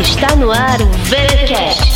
Está 0.00 0.34
no 0.36 0.50
ar 0.50 0.80
o 0.80 0.86
VeraCast, 1.04 1.92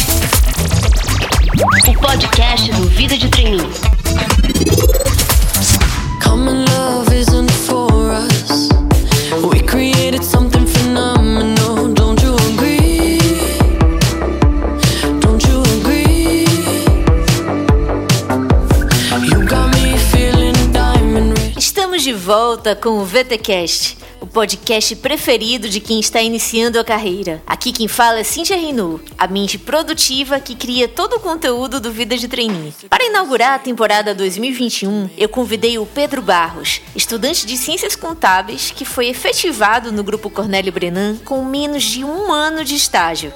o 1.88 1.92
podcast 1.98 2.70
do 2.72 2.86
Vida 2.90 3.16
de 3.16 3.28
Treininho. 3.28 3.70
Common 6.22 6.66
love 6.66 7.10
isn't 7.14 7.50
for 7.50 8.10
us. 8.10 8.68
We 9.50 9.60
created 9.62 10.22
volta 22.26 22.74
com 22.74 22.98
o 22.98 23.04
VTcast, 23.04 23.96
o 24.20 24.26
podcast 24.26 24.96
preferido 24.96 25.68
de 25.68 25.78
quem 25.78 26.00
está 26.00 26.20
iniciando 26.20 26.76
a 26.76 26.82
carreira. 26.82 27.40
Aqui 27.46 27.70
quem 27.70 27.86
fala 27.86 28.18
é 28.18 28.24
Cintia 28.24 28.56
Renault, 28.56 29.04
a 29.16 29.28
mente 29.28 29.56
produtiva 29.56 30.40
que 30.40 30.56
cria 30.56 30.88
todo 30.88 31.14
o 31.14 31.20
conteúdo 31.20 31.78
do 31.78 31.92
Vida 31.92 32.16
de 32.16 32.26
Trainee. 32.26 32.74
Para 32.90 33.06
inaugurar 33.06 33.52
a 33.52 33.60
temporada 33.60 34.12
2021, 34.12 35.08
eu 35.16 35.28
convidei 35.28 35.78
o 35.78 35.86
Pedro 35.86 36.20
Barros, 36.20 36.80
estudante 36.96 37.46
de 37.46 37.56
Ciências 37.56 37.94
Contábeis 37.94 38.72
que 38.72 38.84
foi 38.84 39.06
efetivado 39.06 39.92
no 39.92 40.02
Grupo 40.02 40.28
Cornélio 40.28 40.72
Brenan 40.72 41.18
com 41.24 41.44
menos 41.44 41.84
de 41.84 42.02
um 42.02 42.32
ano 42.32 42.64
de 42.64 42.74
estágio. 42.74 43.32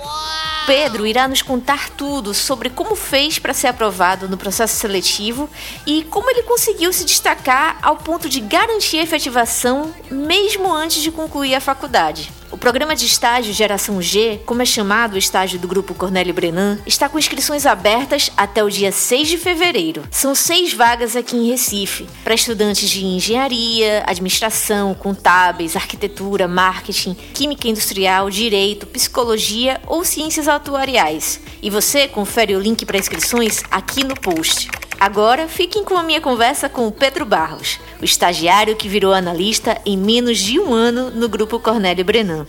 Pedro 0.66 1.06
irá 1.06 1.26
nos 1.26 1.42
contar 1.42 1.90
tudo 1.90 2.32
sobre 2.32 2.70
como 2.70 2.94
fez 2.94 3.38
para 3.38 3.54
ser 3.54 3.68
aprovado 3.68 4.28
no 4.28 4.36
processo 4.36 4.76
seletivo 4.76 5.48
e 5.86 6.04
como 6.04 6.30
ele 6.30 6.42
conseguiu 6.42 6.92
se 6.92 7.04
destacar 7.04 7.78
ao 7.82 7.96
ponto 7.96 8.28
de 8.28 8.40
garantir 8.40 8.98
a 8.98 9.02
efetivação 9.02 9.92
mesmo 10.10 10.72
antes 10.72 11.02
de 11.02 11.10
concluir 11.10 11.54
a 11.54 11.60
faculdade. 11.60 12.39
O 12.52 12.58
programa 12.58 12.96
de 12.96 13.06
estágio 13.06 13.52
Geração 13.52 14.02
G, 14.02 14.40
como 14.44 14.60
é 14.60 14.64
chamado 14.64 15.14
o 15.14 15.18
estágio 15.18 15.56
do 15.56 15.68
Grupo 15.68 15.94
Cornélio 15.94 16.34
Brenan, 16.34 16.78
está 16.84 17.08
com 17.08 17.16
inscrições 17.16 17.64
abertas 17.64 18.32
até 18.36 18.64
o 18.64 18.68
dia 18.68 18.90
6 18.90 19.28
de 19.28 19.38
fevereiro. 19.38 20.02
São 20.10 20.34
seis 20.34 20.74
vagas 20.74 21.14
aqui 21.14 21.36
em 21.36 21.48
Recife, 21.48 22.08
para 22.24 22.34
estudantes 22.34 22.90
de 22.90 23.04
engenharia, 23.04 24.02
administração, 24.04 24.94
contábeis, 24.94 25.76
arquitetura, 25.76 26.48
marketing, 26.48 27.14
química 27.32 27.68
industrial, 27.68 28.28
direito, 28.28 28.84
psicologia 28.84 29.80
ou 29.86 30.04
ciências 30.04 30.48
atuariais. 30.48 31.40
E 31.62 31.70
você 31.70 32.08
confere 32.08 32.56
o 32.56 32.60
link 32.60 32.84
para 32.84 32.98
inscrições 32.98 33.62
aqui 33.70 34.02
no 34.02 34.16
post. 34.16 34.68
Agora, 35.00 35.48
fiquem 35.48 35.82
com 35.82 35.96
a 35.96 36.02
minha 36.02 36.20
conversa 36.20 36.68
com 36.68 36.86
o 36.86 36.92
Pedro 36.92 37.24
Barros, 37.24 37.80
o 38.02 38.04
estagiário 38.04 38.76
que 38.76 38.86
virou 38.86 39.14
analista 39.14 39.80
em 39.86 39.96
menos 39.96 40.36
de 40.36 40.60
um 40.60 40.74
ano 40.74 41.10
no 41.10 41.26
Grupo 41.26 41.58
Cornélio 41.58 42.04
Brenan. 42.04 42.46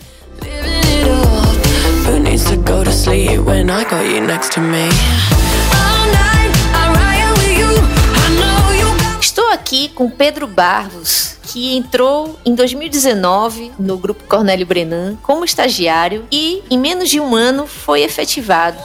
Estou 9.18 9.50
aqui 9.50 9.88
com 9.88 10.10
Pedro 10.10 10.46
Barros, 10.46 11.36
que 11.52 11.76
entrou 11.76 12.38
em 12.46 12.54
2019 12.54 13.72
no 13.78 13.98
Grupo 13.98 14.24
Cornélio 14.24 14.64
Brenan 14.64 15.16
como 15.22 15.44
estagiário 15.44 16.26
e 16.32 16.62
em 16.70 16.78
menos 16.78 17.10
de 17.10 17.20
um 17.20 17.34
ano 17.34 17.66
foi 17.66 18.02
efetivado. 18.02 18.78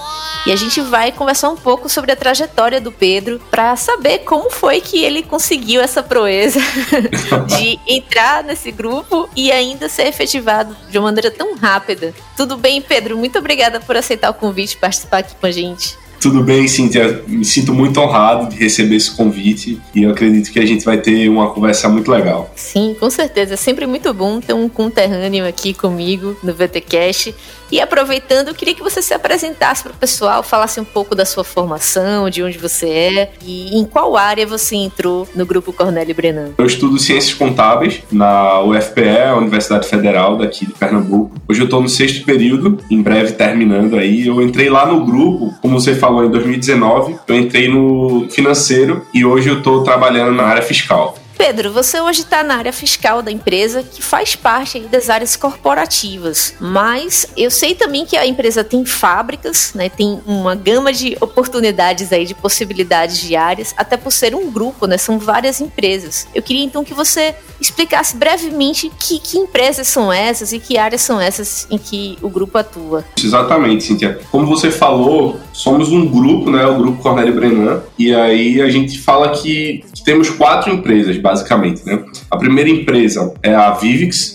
E 0.46 0.52
a 0.52 0.56
gente 0.56 0.82
vai 0.82 1.12
conversar 1.12 1.50
um 1.50 1.56
pouco 1.56 1.88
sobre 1.88 2.12
a 2.12 2.16
trajetória 2.16 2.82
do 2.82 2.92
Pedro 2.92 3.40
para 3.50 3.76
saber 3.78 4.20
como 4.20 4.50
foi 4.50 4.82
que 4.82 5.02
ele 5.02 5.24
conseguiu 5.24 5.82
essa 5.82 6.04
proeza 6.04 6.60
de 7.48 7.80
entrar 7.88 8.44
nesse 8.44 8.72
grupo 8.72 9.30
e 9.36 9.50
ainda 9.50 9.88
ser 9.88 10.08
efetivado 10.08 10.76
de 10.90 10.98
uma 10.98 11.06
maneira 11.06 11.32
tão 11.32 11.56
rápida. 11.56 12.14
Tudo 12.36 12.58
bem, 12.58 12.82
Pedro? 12.82 13.18
Muito 13.18 13.40
obrigada 13.40 13.80
por 13.80 13.96
aceitar 13.96 14.30
o 14.30 14.34
convite 14.34 14.74
e 14.74 14.78
participar 14.78 15.20
aqui 15.20 15.36
com 15.36 15.46
a 15.46 15.52
gente. 15.52 15.98
Tudo 16.20 16.44
bem, 16.44 16.68
Cíntia. 16.68 17.24
Me 17.28 17.46
sinto 17.46 17.74
muito 17.74 18.00
honrado 18.00 18.50
de 18.50 18.58
receber 18.58 18.96
esse 18.96 19.12
convite 19.12 19.80
e 19.94 20.04
eu 20.04 20.12
acredito 20.12 20.52
que 20.52 20.60
a 20.60 20.66
gente 20.66 20.84
vai 20.84 20.98
ter 20.98 21.30
uma 21.30 21.50
conversa 21.52 21.88
muito 21.88 22.12
legal. 22.12 22.52
Sim, 22.56 22.96
com 23.00 23.10
certeza. 23.10 23.54
É 23.54 23.58
sempre 23.58 23.86
muito 23.86 24.14
bom 24.14 24.40
ter 24.40 24.54
um 24.54 24.68
conterrâneo 24.68 25.48
aqui 25.48 25.74
comigo 25.74 26.36
no 26.44 26.54
VTCast. 26.54 27.34
E 27.70 27.82
aproveitando, 27.82 28.48
eu 28.48 28.56
queria 28.56 28.74
que 28.74 28.82
você 28.82 29.02
se 29.02 29.14
apresentasse 29.14 29.84
para 29.84 29.92
o 29.92 29.96
pessoal, 29.96 30.42
falasse 30.42 30.80
um 30.80 30.86
pouco 30.86 31.14
da 31.14 31.26
sua 31.26 31.44
formação, 31.44 32.30
de 32.30 32.42
onde 32.42 32.58
você 32.58 32.88
é 32.88 33.32
e 33.46 33.78
em 33.78 33.84
qual 33.84 34.16
área 34.16 34.48
você 34.48 34.76
entrou 34.76 35.28
no 35.36 35.46
Grupo 35.46 35.74
Cornélio 35.74 36.16
Brenan. 36.16 36.52
Eu 36.58 36.66
estudo 36.66 36.98
Ciências 36.98 37.34
Contábeis 37.34 38.02
na 38.10 38.62
UFPE, 38.62 39.10
a 39.28 39.36
Universidade 39.36 39.88
Federal 39.88 40.38
daqui 40.38 40.66
de 40.66 40.74
Pernambuco. 40.74 41.36
Hoje 41.48 41.60
eu 41.60 41.66
estou 41.66 41.82
no 41.82 41.90
sexto 41.90 42.24
período, 42.24 42.80
em 42.90 43.02
breve 43.02 43.34
terminando 43.34 43.98
aí. 43.98 44.26
Eu 44.26 44.42
entrei 44.42 44.70
lá 44.70 44.86
no 44.86 45.06
grupo, 45.06 45.54
como 45.62 45.80
você 45.80 45.94
falou, 45.94 46.07
em 46.26 46.30
2019. 46.30 47.18
Eu 47.28 47.36
entrei 47.36 47.68
no 47.68 48.28
financeiro 48.30 49.06
e 49.14 49.26
hoje 49.26 49.50
eu 49.50 49.60
estou 49.60 49.84
trabalhando 49.84 50.34
na 50.34 50.44
área 50.44 50.62
fiscal. 50.62 51.18
Pedro, 51.38 51.72
você 51.72 52.02
hoje 52.02 52.22
está 52.22 52.42
na 52.44 52.56
área 52.56 52.74
fiscal 52.74 53.22
da 53.22 53.32
empresa, 53.32 53.84
que 53.84 54.02
faz 54.02 54.36
parte 54.36 54.80
das 54.80 55.08
áreas 55.08 55.36
corporativas. 55.36 56.56
Mas 56.60 57.28
eu 57.38 57.52
sei 57.52 57.76
também 57.76 58.06
que 58.06 58.18
a 58.18 58.26
empresa 58.26 58.64
tem 58.64 58.84
fábricas, 58.84 59.72
né? 59.76 59.88
Tem 59.88 60.20
uma 60.26 60.56
gama 60.56 60.92
de 60.92 61.16
oportunidades 61.22 62.12
aí, 62.12 62.26
de 62.26 62.34
possibilidades 62.34 63.22
diárias, 63.22 63.74
até 63.78 63.96
por 63.96 64.12
ser 64.12 64.34
um 64.34 64.52
grupo, 64.52 64.88
né? 64.88 64.98
São 64.98 65.20
várias 65.20 65.62
empresas. 65.62 66.28
Eu 66.34 66.42
queria 66.42 66.64
então 66.64 66.84
que 66.84 66.94
você 66.94 67.36
explicasse 67.60 68.16
brevemente 68.16 68.92
que, 69.00 69.20
que 69.20 69.38
empresas 69.38 69.88
são 69.88 70.12
essas 70.12 70.54
e 70.54 70.60
que 70.60 70.78
áreas 70.78 71.02
são 71.02 71.20
essas 71.20 71.68
em 71.70 71.78
que 71.78 72.18
o 72.22 72.30
grupo 72.30 72.58
atua. 72.58 73.04
Exatamente, 73.22 73.84
Cíntia. 73.84 74.20
Como 74.32 74.46
você 74.46 74.72
falou, 74.72 75.40
somos 75.54 75.90
um 75.90 76.06
grupo, 76.08 76.50
né? 76.50 76.66
O 76.66 76.78
Grupo 76.78 77.02
Cornélio 77.02 77.34
Brenan. 77.34 77.82
E 77.98 78.14
aí 78.14 78.62
a 78.62 78.70
gente 78.70 79.00
fala 79.00 79.30
que 79.30 79.84
temos 80.06 80.30
quatro 80.30 80.72
empresas, 80.72 81.18
basicamente, 81.18 81.86
né? 81.86 82.04
A 82.30 82.38
primeira 82.38 82.70
empresa 82.70 83.34
é 83.42 83.54
a 83.54 83.72
Vivix, 83.72 84.34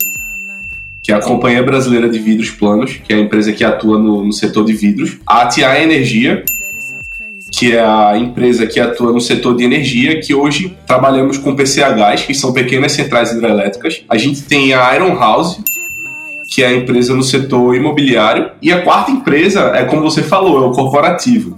que 1.02 1.10
é 1.10 1.14
a 1.14 1.20
Companhia 1.20 1.62
Brasileira 1.62 2.08
de 2.08 2.18
Vidros 2.18 2.50
Planos, 2.50 3.00
que 3.04 3.12
é 3.12 3.16
a 3.16 3.20
empresa 3.20 3.52
que 3.52 3.64
atua 3.64 3.98
no, 3.98 4.24
no 4.24 4.32
setor 4.32 4.64
de 4.64 4.72
vidros. 4.72 5.18
A 5.26 5.46
TI 5.46 5.62
Energia, 5.62 6.44
que 7.52 7.76
é 7.76 7.80
a 7.80 8.16
empresa 8.16 8.66
que 8.66 8.80
atua 8.80 9.12
no 9.12 9.20
setor 9.20 9.56
de 9.56 9.62
energia, 9.62 10.20
que 10.20 10.34
hoje 10.34 10.76
trabalhamos 10.86 11.36
com 11.36 11.54
PCHs, 11.54 12.22
que 12.26 12.34
são 12.34 12.52
pequenas 12.52 12.92
centrais 12.92 13.30
hidrelétricas. 13.30 14.02
A 14.08 14.16
gente 14.16 14.42
tem 14.42 14.72
a 14.72 14.94
Iron 14.96 15.16
House, 15.16 15.60
que 16.50 16.62
é 16.62 16.68
a 16.68 16.72
empresa 16.74 17.14
no 17.14 17.22
setor 17.22 17.76
imobiliário. 17.76 18.50
E 18.60 18.72
a 18.72 18.82
quarta 18.82 19.10
empresa 19.10 19.72
é, 19.74 19.84
como 19.84 20.02
você 20.02 20.22
falou, 20.22 20.64
é 20.64 20.66
o 20.66 20.72
corporativo. 20.72 21.54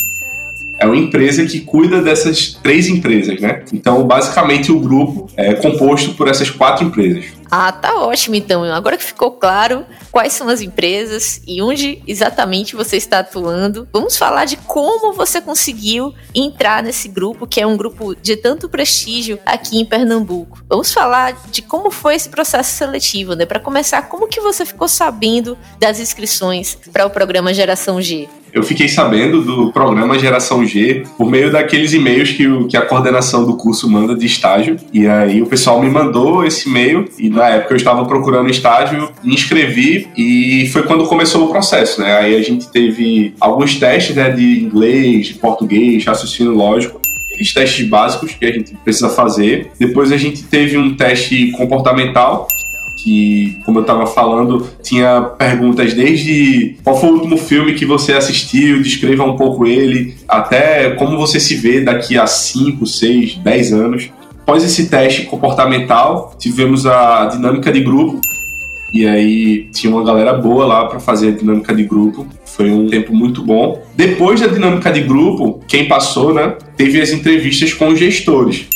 É 0.79 0.87
uma 0.87 0.97
empresa 0.97 1.47
que 1.47 1.61
cuida 1.61 2.03
dessas 2.03 2.59
três 2.63 2.89
empresas, 2.89 3.41
né? 3.41 3.63
Então, 3.73 4.05
basicamente, 4.05 4.73
o 4.73 4.81
grupo 4.81 5.31
é 5.37 5.55
composto 5.55 6.15
por 6.15 6.29
essas 6.29 6.51
quatro 6.51 6.85
empresas. 6.85 7.27
Ah, 7.51 7.73
tá 7.73 7.95
ótimo 7.97 8.35
então. 8.35 8.65
Agora 8.65 8.97
que 8.97 9.05
ficou 9.05 9.33
claro 9.33 9.85
quais 10.11 10.33
são 10.33 10.49
as 10.49 10.61
empresas 10.61 11.41
e 11.47 11.63
onde 11.63 12.03
exatamente 12.07 12.77
você 12.77 12.97
está 12.97 13.21
atuando, 13.21 13.89
vamos 13.93 14.17
falar 14.17 14.45
de 14.45 14.57
como 14.57 15.13
você 15.13 15.41
conseguiu 15.41 16.15
entrar 16.35 16.83
nesse 16.83 17.09
grupo, 17.09 17.47
que 17.47 17.61
é 17.61 17.67
um 17.67 17.77
grupo 17.77 18.15
de 18.15 18.37
tanto 18.37 18.69
prestígio 18.69 19.39
aqui 19.45 19.79
em 19.79 19.85
Pernambuco. 19.85 20.63
Vamos 20.69 20.93
falar 20.93 21.37
de 21.51 21.63
como 21.63 21.91
foi 21.91 22.15
esse 22.15 22.29
processo 22.29 22.77
seletivo, 22.77 23.35
né? 23.35 23.47
Para 23.47 23.61
começar, 23.61 24.03
como 24.03 24.29
que 24.29 24.41
você 24.41 24.65
ficou 24.65 24.89
sabendo 24.89 25.57
das 25.79 26.01
inscrições 26.01 26.77
para 26.93 27.07
o 27.07 27.11
programa 27.11 27.53
Geração 27.53 28.01
G? 28.01 28.29
Eu 28.55 28.63
fiquei 28.63 28.89
sabendo 28.89 29.43
do 29.43 29.73
programa 29.73 30.17
Geração 30.17 30.65
G 30.65 31.03
por 31.19 31.29
meio 31.29 31.51
daqueles 31.51 31.93
e-mails 31.93 32.31
que, 32.31 32.47
o, 32.47 32.69
que 32.69 32.77
a 32.77 32.83
coordenação 32.87 33.45
do 33.45 33.57
curso 33.57 33.91
manda 33.91 34.15
de 34.15 34.27
estágio. 34.27 34.77
E 34.93 35.09
aí 35.09 35.43
o 35.43 35.47
pessoal 35.47 35.83
me 35.83 35.91
mandou 35.91 36.45
esse 36.45 36.69
e-mail 36.69 37.05
e 37.19 37.29
na 37.35 37.49
época 37.49 37.75
eu 37.75 37.77
estava 37.77 38.05
procurando 38.05 38.49
estágio, 38.51 39.11
me 39.23 39.35
inscrevi 39.35 40.09
e 40.17 40.69
foi 40.73 40.85
quando 40.85 41.07
começou 41.07 41.45
o 41.45 41.49
processo, 41.51 42.01
né? 42.01 42.19
Aí 42.19 42.37
a 42.37 42.43
gente 42.43 42.69
teve 42.69 43.35
alguns 43.41 43.75
testes 43.77 44.17
né, 44.17 44.31
de 44.31 44.61
inglês, 44.61 45.27
de 45.27 45.35
português, 45.35 46.05
raciocínio 46.05 46.53
lógico 46.53 47.05
aqueles 47.35 47.53
testes 47.53 47.89
básicos 47.89 48.33
que 48.33 48.45
a 48.45 48.53
gente 48.53 48.75
precisa 48.77 49.09
fazer. 49.09 49.73
Depois 49.79 50.13
a 50.13 50.17
gente 50.17 50.45
teve 50.45 50.79
um 50.79 50.95
teste 50.95 51.51
comportamental, 51.53 52.49
que, 52.97 53.59
como 53.65 53.79
eu 53.79 53.83
estava 53.83 54.07
falando, 54.07 54.67
tinha 54.83 55.21
perguntas 55.21 55.93
desde 55.93 56.77
qual 56.83 56.99
foi 56.99 57.11
o 57.11 57.15
último 57.15 57.37
filme 57.37 57.75
que 57.75 57.85
você 57.85 58.13
assistiu, 58.15 58.83
descreva 58.83 59.25
um 59.25 59.37
pouco 59.37 59.67
ele, 59.67 60.15
até 60.27 60.91
como 60.91 61.19
você 61.19 61.39
se 61.39 61.55
vê 61.55 61.81
daqui 61.81 62.17
a 62.17 62.27
5, 62.27 62.87
6, 62.87 63.37
10 63.37 63.73
anos. 63.73 64.11
Após 64.47 64.63
esse 64.63 64.91
teste 64.91 65.23
comportamental, 65.23 66.35
tivemos 66.39 66.85
a 66.85 67.25
dinâmica 67.33 67.73
de 67.73 67.81
grupo, 67.81 68.21
e 68.93 69.07
aí 69.07 69.69
tinha 69.73 69.91
uma 69.91 70.05
galera 70.05 70.35
boa 70.35 70.67
lá 70.67 70.85
para 70.85 71.01
fazer 71.01 71.29
a 71.29 71.31
dinâmica 71.31 71.75
de 71.75 71.83
grupo. 71.83 72.27
Foi 72.45 72.71
um 72.71 72.87
tempo 72.87 73.15
muito 73.15 73.43
bom. 73.43 73.83
Depois 73.97 74.43
da 74.43 74.47
dinâmica 74.47 74.93
de 74.93 75.01
grupo, 75.01 75.61
quem 75.67 75.89
passou, 75.89 76.35
né, 76.35 76.57
teve 76.77 77.01
as 77.01 77.11
entrevistas 77.11 77.73
com 77.73 77.89
os 77.89 77.99
gestores. 77.99 78.67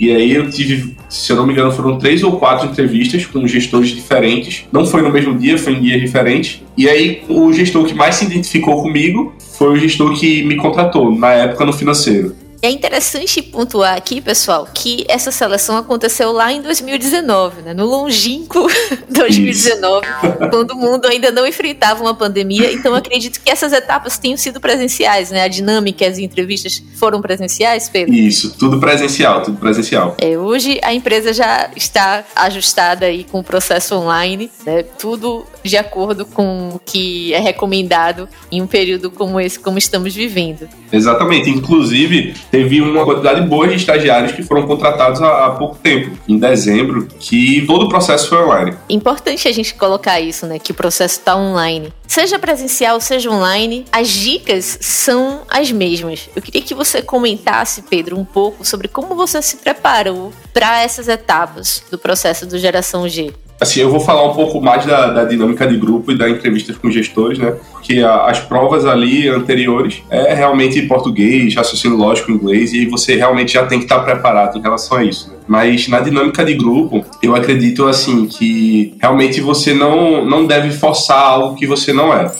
E 0.00 0.10
aí 0.10 0.34
eu 0.34 0.50
tive, 0.50 0.96
se 1.08 1.30
eu 1.30 1.36
não 1.36 1.46
me 1.46 1.52
engano, 1.52 1.70
foram 1.70 1.96
três 1.96 2.24
ou 2.24 2.36
quatro 2.36 2.68
entrevistas 2.68 3.24
com 3.24 3.46
gestores 3.46 3.90
diferentes. 3.90 4.64
Não 4.72 4.84
foi 4.84 5.00
no 5.00 5.10
mesmo 5.10 5.38
dia, 5.38 5.56
foi 5.56 5.74
em 5.74 5.80
dias 5.80 6.00
diferentes. 6.00 6.60
E 6.76 6.88
aí 6.88 7.22
o 7.28 7.52
gestor 7.52 7.84
que 7.84 7.94
mais 7.94 8.16
se 8.16 8.24
identificou 8.24 8.82
comigo 8.82 9.32
foi 9.56 9.74
o 9.74 9.78
gestor 9.78 10.18
que 10.18 10.42
me 10.42 10.56
contratou, 10.56 11.16
na 11.16 11.30
época 11.32 11.64
no 11.64 11.72
financeiro. 11.72 12.34
É 12.64 12.70
interessante 12.70 13.42
pontuar 13.42 13.94
aqui, 13.94 14.22
pessoal, 14.22 14.66
que 14.72 15.04
essa 15.06 15.30
seleção 15.30 15.76
aconteceu 15.76 16.32
lá 16.32 16.50
em 16.50 16.62
2019, 16.62 17.60
né? 17.60 17.74
No 17.74 17.84
longínquo 17.84 18.66
2019, 19.06 20.06
Isso. 20.06 20.50
quando 20.50 20.70
o 20.70 20.74
mundo 20.74 21.04
ainda 21.04 21.30
não 21.30 21.46
enfrentava 21.46 22.02
uma 22.02 22.14
pandemia. 22.14 22.72
Então, 22.72 22.94
acredito 22.94 23.42
que 23.42 23.50
essas 23.50 23.70
etapas 23.70 24.16
tenham 24.16 24.38
sido 24.38 24.62
presenciais, 24.62 25.30
né? 25.30 25.42
A 25.42 25.48
dinâmica, 25.48 26.06
as 26.06 26.16
entrevistas 26.16 26.82
foram 26.94 27.20
presenciais, 27.20 27.90
Pedro? 27.90 28.14
Isso, 28.14 28.56
tudo 28.58 28.80
presencial, 28.80 29.42
tudo 29.42 29.58
presencial. 29.58 30.16
É, 30.18 30.38
hoje 30.38 30.80
a 30.82 30.94
empresa 30.94 31.34
já 31.34 31.70
está 31.76 32.24
ajustada 32.34 33.04
aí 33.04 33.24
com 33.24 33.40
o 33.40 33.44
processo 33.44 33.94
online, 33.94 34.50
né? 34.64 34.82
Tudo 34.98 35.44
de 35.62 35.76
acordo 35.76 36.24
com 36.24 36.70
o 36.70 36.78
que 36.78 37.34
é 37.34 37.40
recomendado 37.40 38.26
em 38.50 38.62
um 38.62 38.66
período 38.66 39.10
como 39.10 39.38
esse, 39.38 39.58
como 39.58 39.76
estamos 39.76 40.14
vivendo. 40.14 40.66
Exatamente. 40.90 41.50
Inclusive, 41.50 42.34
teve 42.54 42.80
uma 42.80 43.04
quantidade 43.04 43.40
boa 43.48 43.66
de 43.66 43.74
estagiários 43.74 44.30
que 44.30 44.44
foram 44.44 44.64
contratados 44.64 45.20
há, 45.20 45.46
há 45.46 45.50
pouco 45.50 45.76
tempo, 45.82 46.16
em 46.28 46.38
dezembro, 46.38 47.08
que 47.18 47.66
todo 47.66 47.86
o 47.86 47.88
processo 47.88 48.28
foi 48.28 48.38
online. 48.38 48.76
Importante 48.88 49.48
a 49.48 49.52
gente 49.52 49.74
colocar 49.74 50.20
isso, 50.20 50.46
né? 50.46 50.60
Que 50.60 50.70
o 50.70 50.74
processo 50.74 51.18
está 51.18 51.36
online. 51.36 51.92
Seja 52.06 52.38
presencial, 52.38 53.00
seja 53.00 53.28
online, 53.28 53.84
as 53.90 54.08
dicas 54.08 54.78
são 54.80 55.40
as 55.48 55.72
mesmas. 55.72 56.30
Eu 56.36 56.40
queria 56.40 56.62
que 56.62 56.74
você 56.74 57.02
comentasse, 57.02 57.82
Pedro, 57.82 58.16
um 58.16 58.24
pouco 58.24 58.64
sobre 58.64 58.86
como 58.86 59.16
você 59.16 59.42
se 59.42 59.56
preparou 59.56 60.32
para 60.52 60.80
essas 60.80 61.08
etapas 61.08 61.82
do 61.90 61.98
processo 61.98 62.46
do 62.46 62.56
Geração 62.56 63.08
G. 63.08 63.32
Assim, 63.60 63.80
eu 63.80 63.90
vou 63.90 64.00
falar 64.00 64.28
um 64.28 64.34
pouco 64.34 64.60
mais 64.60 64.84
da, 64.84 65.10
da 65.10 65.24
dinâmica 65.24 65.66
de 65.66 65.76
grupo 65.76 66.10
e 66.10 66.18
da 66.18 66.28
entrevista 66.28 66.74
com 66.74 66.90
gestores, 66.90 67.38
né? 67.38 67.54
Porque 67.72 68.00
a, 68.00 68.26
as 68.26 68.40
provas 68.40 68.84
ali 68.84 69.28
anteriores 69.28 70.02
é 70.10 70.34
realmente 70.34 70.82
português, 70.82 71.54
raciocínio 71.54 71.96
lógico, 71.96 72.32
inglês, 72.32 72.72
e 72.72 72.86
você 72.86 73.14
realmente 73.14 73.52
já 73.52 73.64
tem 73.64 73.78
que 73.78 73.84
estar 73.84 74.00
preparado 74.00 74.58
em 74.58 74.60
relação 74.60 74.98
a 74.98 75.04
isso. 75.04 75.30
Né? 75.30 75.36
Mas 75.46 75.86
na 75.88 76.00
dinâmica 76.00 76.44
de 76.44 76.54
grupo, 76.54 77.04
eu 77.22 77.34
acredito 77.34 77.86
assim 77.86 78.26
que 78.26 78.94
realmente 79.00 79.40
você 79.40 79.72
não, 79.72 80.24
não 80.24 80.46
deve 80.46 80.70
forçar 80.72 81.22
algo 81.22 81.54
que 81.54 81.66
você 81.66 81.92
não 81.92 82.12
é. 82.12 82.30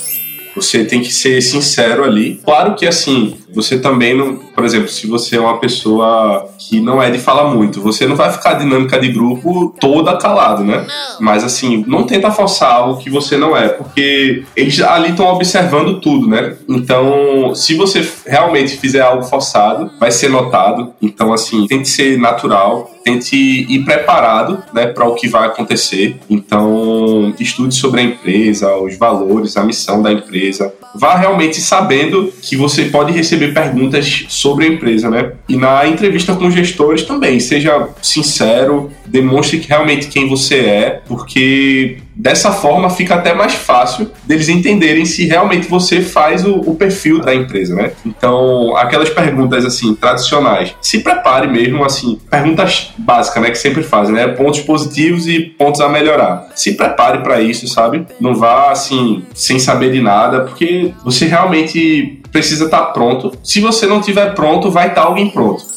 Você 0.56 0.84
tem 0.84 1.00
que 1.00 1.12
ser 1.12 1.40
sincero 1.42 2.04
ali. 2.04 2.40
Claro 2.44 2.74
que 2.74 2.86
assim, 2.86 3.36
você 3.52 3.78
também 3.78 4.16
não, 4.16 4.36
por 4.36 4.64
exemplo, 4.64 4.88
se 4.88 5.06
você 5.06 5.36
é 5.36 5.40
uma 5.40 5.58
pessoa 5.58 6.48
que 6.68 6.80
não 6.80 7.02
é 7.02 7.10
de 7.10 7.18
falar 7.18 7.54
muito, 7.54 7.80
você 7.80 8.06
não 8.06 8.16
vai 8.16 8.32
ficar 8.32 8.54
dinâmica 8.54 8.98
de 8.98 9.08
grupo 9.08 9.74
toda 9.80 10.16
calado, 10.16 10.64
né? 10.64 10.86
Mas 11.20 11.44
assim, 11.44 11.84
não 11.86 12.04
tenta 12.04 12.30
forçar 12.30 12.72
algo 12.72 13.00
que 13.00 13.10
você 13.10 13.36
não 13.36 13.56
é, 13.56 13.68
porque 13.68 14.44
eles 14.56 14.80
ali 14.80 15.10
estão 15.10 15.26
observando 15.26 16.00
tudo, 16.00 16.28
né? 16.28 16.56
Então, 16.68 17.54
se 17.54 17.74
você 17.74 18.06
realmente 18.26 18.76
fizer 18.76 19.00
algo 19.00 19.22
forçado, 19.22 19.90
vai 19.98 20.10
ser 20.10 20.28
notado. 20.28 20.92
Então, 21.00 21.32
assim, 21.32 21.66
tente 21.66 21.88
ser 21.88 22.18
natural, 22.18 22.90
tente 23.04 23.36
ir 23.36 23.84
preparado, 23.84 24.62
né, 24.72 24.86
para 24.86 25.06
o 25.06 25.14
que 25.14 25.28
vai 25.28 25.46
acontecer. 25.46 26.16
Então, 26.28 27.34
estude 27.38 27.74
sobre 27.74 28.00
a 28.00 28.04
empresa, 28.04 28.74
os 28.76 28.96
valores, 28.96 29.56
a 29.56 29.62
missão 29.62 30.02
da 30.02 30.10
empresa. 30.10 30.72
Vá 30.94 31.16
realmente 31.16 31.60
sabendo 31.60 32.32
que 32.40 32.56
você 32.56 32.84
pode 32.84 33.12
receber 33.12 33.52
perguntas 33.52 34.24
sobre 34.28 34.64
a 34.64 34.68
empresa, 34.68 35.10
né? 35.10 35.32
E 35.48 35.56
na 35.56 35.86
entrevista 35.86 36.34
com 36.34 36.50
gestores 36.54 37.02
também, 37.02 37.40
seja 37.40 37.88
sincero, 38.00 38.90
demonstre 39.06 39.62
realmente 39.68 40.08
quem 40.08 40.28
você 40.28 40.56
é, 40.56 41.02
porque 41.06 41.98
dessa 42.14 42.52
forma 42.52 42.88
fica 42.88 43.16
até 43.16 43.34
mais 43.34 43.54
fácil 43.54 44.10
deles 44.24 44.48
entenderem 44.48 45.04
se 45.04 45.26
realmente 45.26 45.68
você 45.68 46.00
faz 46.00 46.44
o, 46.44 46.54
o, 46.60 46.74
perfil 46.74 47.20
da 47.20 47.34
empresa, 47.34 47.74
né? 47.74 47.92
Então, 48.06 48.76
aquelas 48.76 49.10
perguntas 49.10 49.64
assim 49.64 49.94
tradicionais, 49.94 50.74
se 50.80 51.00
prepare 51.00 51.48
mesmo 51.48 51.84
assim, 51.84 52.18
perguntas 52.30 52.92
básicas, 52.96 53.42
né, 53.42 53.50
que 53.50 53.58
sempre 53.58 53.82
fazem, 53.82 54.14
né? 54.14 54.28
Pontos 54.28 54.60
positivos 54.60 55.26
e 55.26 55.40
pontos 55.40 55.80
a 55.80 55.88
melhorar. 55.88 56.48
Se 56.54 56.74
prepare 56.74 57.18
para 57.18 57.40
isso, 57.40 57.66
sabe? 57.66 58.06
Não 58.20 58.34
vá 58.34 58.70
assim 58.70 59.24
sem 59.34 59.58
saber 59.58 59.92
de 59.92 60.00
nada, 60.00 60.42
porque 60.42 60.92
você 61.04 61.26
realmente 61.26 62.20
precisa 62.30 62.64
estar 62.64 62.78
tá 62.78 62.86
pronto. 62.86 63.32
Se 63.42 63.60
você 63.60 63.86
não 63.86 64.00
tiver 64.00 64.34
pronto, 64.34 64.70
vai 64.70 64.88
estar 64.88 65.02
tá 65.02 65.06
alguém 65.06 65.30
pronto. 65.30 65.73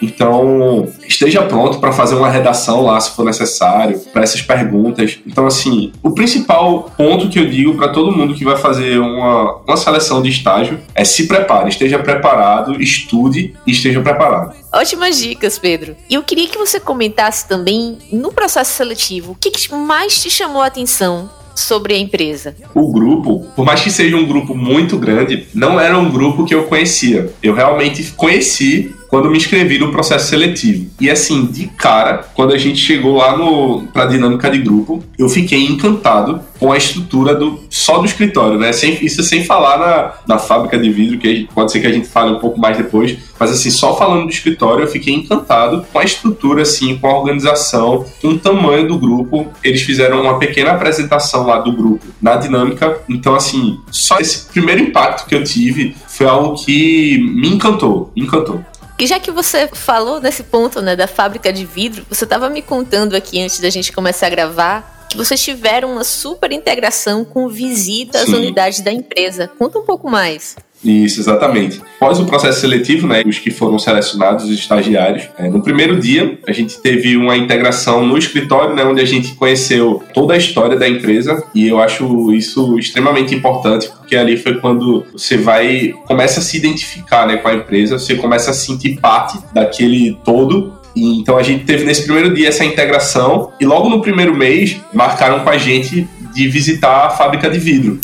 Então, 0.00 0.88
esteja 1.06 1.42
pronto 1.42 1.78
para 1.78 1.92
fazer 1.92 2.14
uma 2.14 2.28
redação 2.28 2.82
lá, 2.82 2.98
se 3.00 3.10
for 3.10 3.24
necessário, 3.24 3.98
para 4.12 4.22
essas 4.22 4.40
perguntas. 4.40 5.18
Então, 5.26 5.46
assim, 5.46 5.92
o 6.02 6.12
principal 6.12 6.90
ponto 6.96 7.28
que 7.28 7.38
eu 7.38 7.48
digo 7.48 7.74
para 7.74 7.88
todo 7.88 8.12
mundo 8.12 8.34
que 8.34 8.44
vai 8.44 8.56
fazer 8.56 8.98
uma, 8.98 9.56
uma 9.66 9.76
seleção 9.76 10.22
de 10.22 10.30
estágio 10.30 10.78
é 10.94 11.04
se 11.04 11.26
prepare, 11.26 11.68
esteja 11.68 11.98
preparado, 11.98 12.80
estude 12.80 13.54
e 13.66 13.72
esteja 13.72 14.00
preparado. 14.00 14.54
Ótimas 14.72 15.18
dicas, 15.18 15.58
Pedro. 15.58 15.96
E 16.08 16.14
eu 16.14 16.22
queria 16.22 16.48
que 16.48 16.58
você 16.58 16.78
comentasse 16.78 17.48
também, 17.48 17.98
no 18.12 18.32
processo 18.32 18.72
seletivo, 18.72 19.32
o 19.32 19.34
que 19.34 19.50
mais 19.74 20.22
te 20.22 20.30
chamou 20.30 20.62
a 20.62 20.66
atenção 20.66 21.28
sobre 21.58 21.94
a 21.94 21.98
empresa? 21.98 22.54
O 22.74 22.92
grupo, 22.92 23.46
por 23.56 23.64
mais 23.64 23.80
que 23.80 23.90
seja 23.90 24.16
um 24.16 24.26
grupo 24.26 24.54
muito 24.54 24.96
grande, 24.96 25.48
não 25.52 25.78
era 25.78 25.98
um 25.98 26.10
grupo 26.10 26.44
que 26.44 26.54
eu 26.54 26.64
conhecia. 26.64 27.32
Eu 27.42 27.54
realmente 27.54 28.12
conheci 28.12 28.94
quando 29.08 29.30
me 29.30 29.38
inscrevi 29.38 29.78
no 29.78 29.90
processo 29.90 30.28
seletivo. 30.28 30.90
E 31.00 31.10
assim, 31.10 31.46
de 31.46 31.66
cara, 31.66 32.28
quando 32.34 32.52
a 32.52 32.58
gente 32.58 32.78
chegou 32.78 33.16
lá 33.16 33.36
no 33.36 33.88
pra 33.92 34.06
dinâmica 34.06 34.50
de 34.50 34.58
grupo, 34.58 35.02
eu 35.18 35.28
fiquei 35.28 35.64
encantado 35.64 36.40
com 36.58 36.70
a 36.72 36.76
estrutura 36.76 37.34
do 37.34 37.60
só 37.70 37.98
do 37.98 38.06
escritório, 38.06 38.58
né? 38.58 38.72
Sem, 38.72 39.04
isso 39.04 39.22
sem 39.22 39.44
falar 39.44 39.78
na, 39.78 40.34
na 40.34 40.38
fábrica 40.38 40.78
de 40.78 40.90
vidro, 40.90 41.18
que 41.18 41.48
pode 41.54 41.72
ser 41.72 41.80
que 41.80 41.86
a 41.86 41.92
gente 41.92 42.08
fale 42.08 42.32
um 42.32 42.38
pouco 42.38 42.60
mais 42.60 42.76
depois, 42.76 43.16
mas 43.38 43.50
assim, 43.50 43.70
só 43.70 43.96
falando 43.96 44.24
do 44.24 44.30
escritório, 44.30 44.84
eu 44.84 44.88
fiquei 44.88 45.14
encantado 45.14 45.86
com 45.92 45.98
a 45.98 46.04
estrutura, 46.04 46.62
assim, 46.62 46.96
com 46.98 47.06
a 47.06 47.18
organização, 47.18 48.04
com 48.20 48.28
o 48.28 48.38
tamanho 48.38 48.88
do 48.88 48.98
grupo. 48.98 49.46
Eles 49.62 49.82
fizeram 49.82 50.22
uma 50.22 50.38
pequena 50.38 50.72
apresentação 50.72 51.46
lá 51.46 51.58
do 51.60 51.72
grupo 51.72 52.04
na 52.20 52.36
dinâmica. 52.36 53.00
Então, 53.08 53.34
assim, 53.34 53.78
só 53.90 54.18
esse 54.18 54.46
primeiro 54.46 54.82
impacto 54.82 55.26
que 55.28 55.34
eu 55.34 55.44
tive 55.44 55.94
foi 56.08 56.26
algo 56.26 56.56
que 56.56 57.18
me 57.18 57.48
encantou, 57.48 58.12
me 58.16 58.22
encantou. 58.24 58.62
E 58.98 59.06
já 59.06 59.20
que 59.20 59.30
você 59.30 59.68
falou 59.68 60.20
nesse 60.20 60.42
ponto, 60.42 60.82
né, 60.82 60.96
da 60.96 61.06
fábrica 61.06 61.52
de 61.52 61.64
vidro, 61.64 62.04
você 62.10 62.24
estava 62.24 62.48
me 62.48 62.60
contando 62.60 63.14
aqui 63.14 63.40
antes 63.40 63.60
da 63.60 63.70
gente 63.70 63.92
começar 63.92 64.26
a 64.26 64.30
gravar 64.30 64.97
que 65.08 65.16
vocês 65.16 65.42
tiveram 65.42 65.92
uma 65.92 66.04
super 66.04 66.52
integração 66.52 67.24
com 67.24 67.48
visita 67.48 68.18
às 68.18 68.26
Sim. 68.26 68.36
unidades 68.36 68.80
da 68.80 68.92
empresa. 68.92 69.48
Conta 69.58 69.78
um 69.78 69.82
pouco 69.82 70.10
mais. 70.10 70.56
Isso, 70.84 71.20
exatamente. 71.20 71.80
Após 71.96 72.20
o 72.20 72.24
processo 72.24 72.60
seletivo, 72.60 73.06
né, 73.06 73.22
os 73.26 73.38
que 73.38 73.50
foram 73.50 73.78
selecionados, 73.78 74.44
os 74.44 74.50
estagiários, 74.52 75.28
é, 75.36 75.48
no 75.48 75.62
primeiro 75.62 75.98
dia 75.98 76.38
a 76.46 76.52
gente 76.52 76.80
teve 76.80 77.16
uma 77.16 77.36
integração 77.36 78.06
no 78.06 78.16
escritório, 78.16 78.74
né, 78.74 78.84
onde 78.84 79.00
a 79.00 79.04
gente 79.04 79.34
conheceu 79.34 80.02
toda 80.14 80.34
a 80.34 80.36
história 80.36 80.76
da 80.76 80.88
empresa 80.88 81.42
e 81.54 81.66
eu 81.66 81.80
acho 81.80 82.32
isso 82.32 82.78
extremamente 82.78 83.34
importante 83.34 83.88
porque 83.88 84.16
ali 84.16 84.36
foi 84.36 84.60
quando 84.60 85.04
você 85.12 85.36
vai 85.36 85.92
começa 86.06 86.40
a 86.40 86.42
se 86.42 86.56
identificar, 86.56 87.26
né, 87.26 87.38
com 87.38 87.48
a 87.48 87.54
empresa, 87.54 87.98
você 87.98 88.14
começa 88.14 88.52
a 88.52 88.54
sentir 88.54 89.00
parte 89.00 89.38
daquele 89.52 90.16
todo 90.24 90.77
então 91.18 91.36
a 91.36 91.42
gente 91.42 91.64
teve 91.64 91.84
nesse 91.84 92.04
primeiro 92.04 92.34
dia 92.34 92.48
essa 92.48 92.64
integração 92.64 93.52
e 93.60 93.64
logo 93.64 93.88
no 93.88 94.00
primeiro 94.00 94.34
mês 94.34 94.76
marcaram 94.92 95.40
com 95.40 95.50
a 95.50 95.58
gente 95.58 96.06
de 96.34 96.48
visitar 96.48 97.06
a 97.06 97.10
fábrica 97.10 97.50
de 97.50 97.58
vidro 97.58 97.98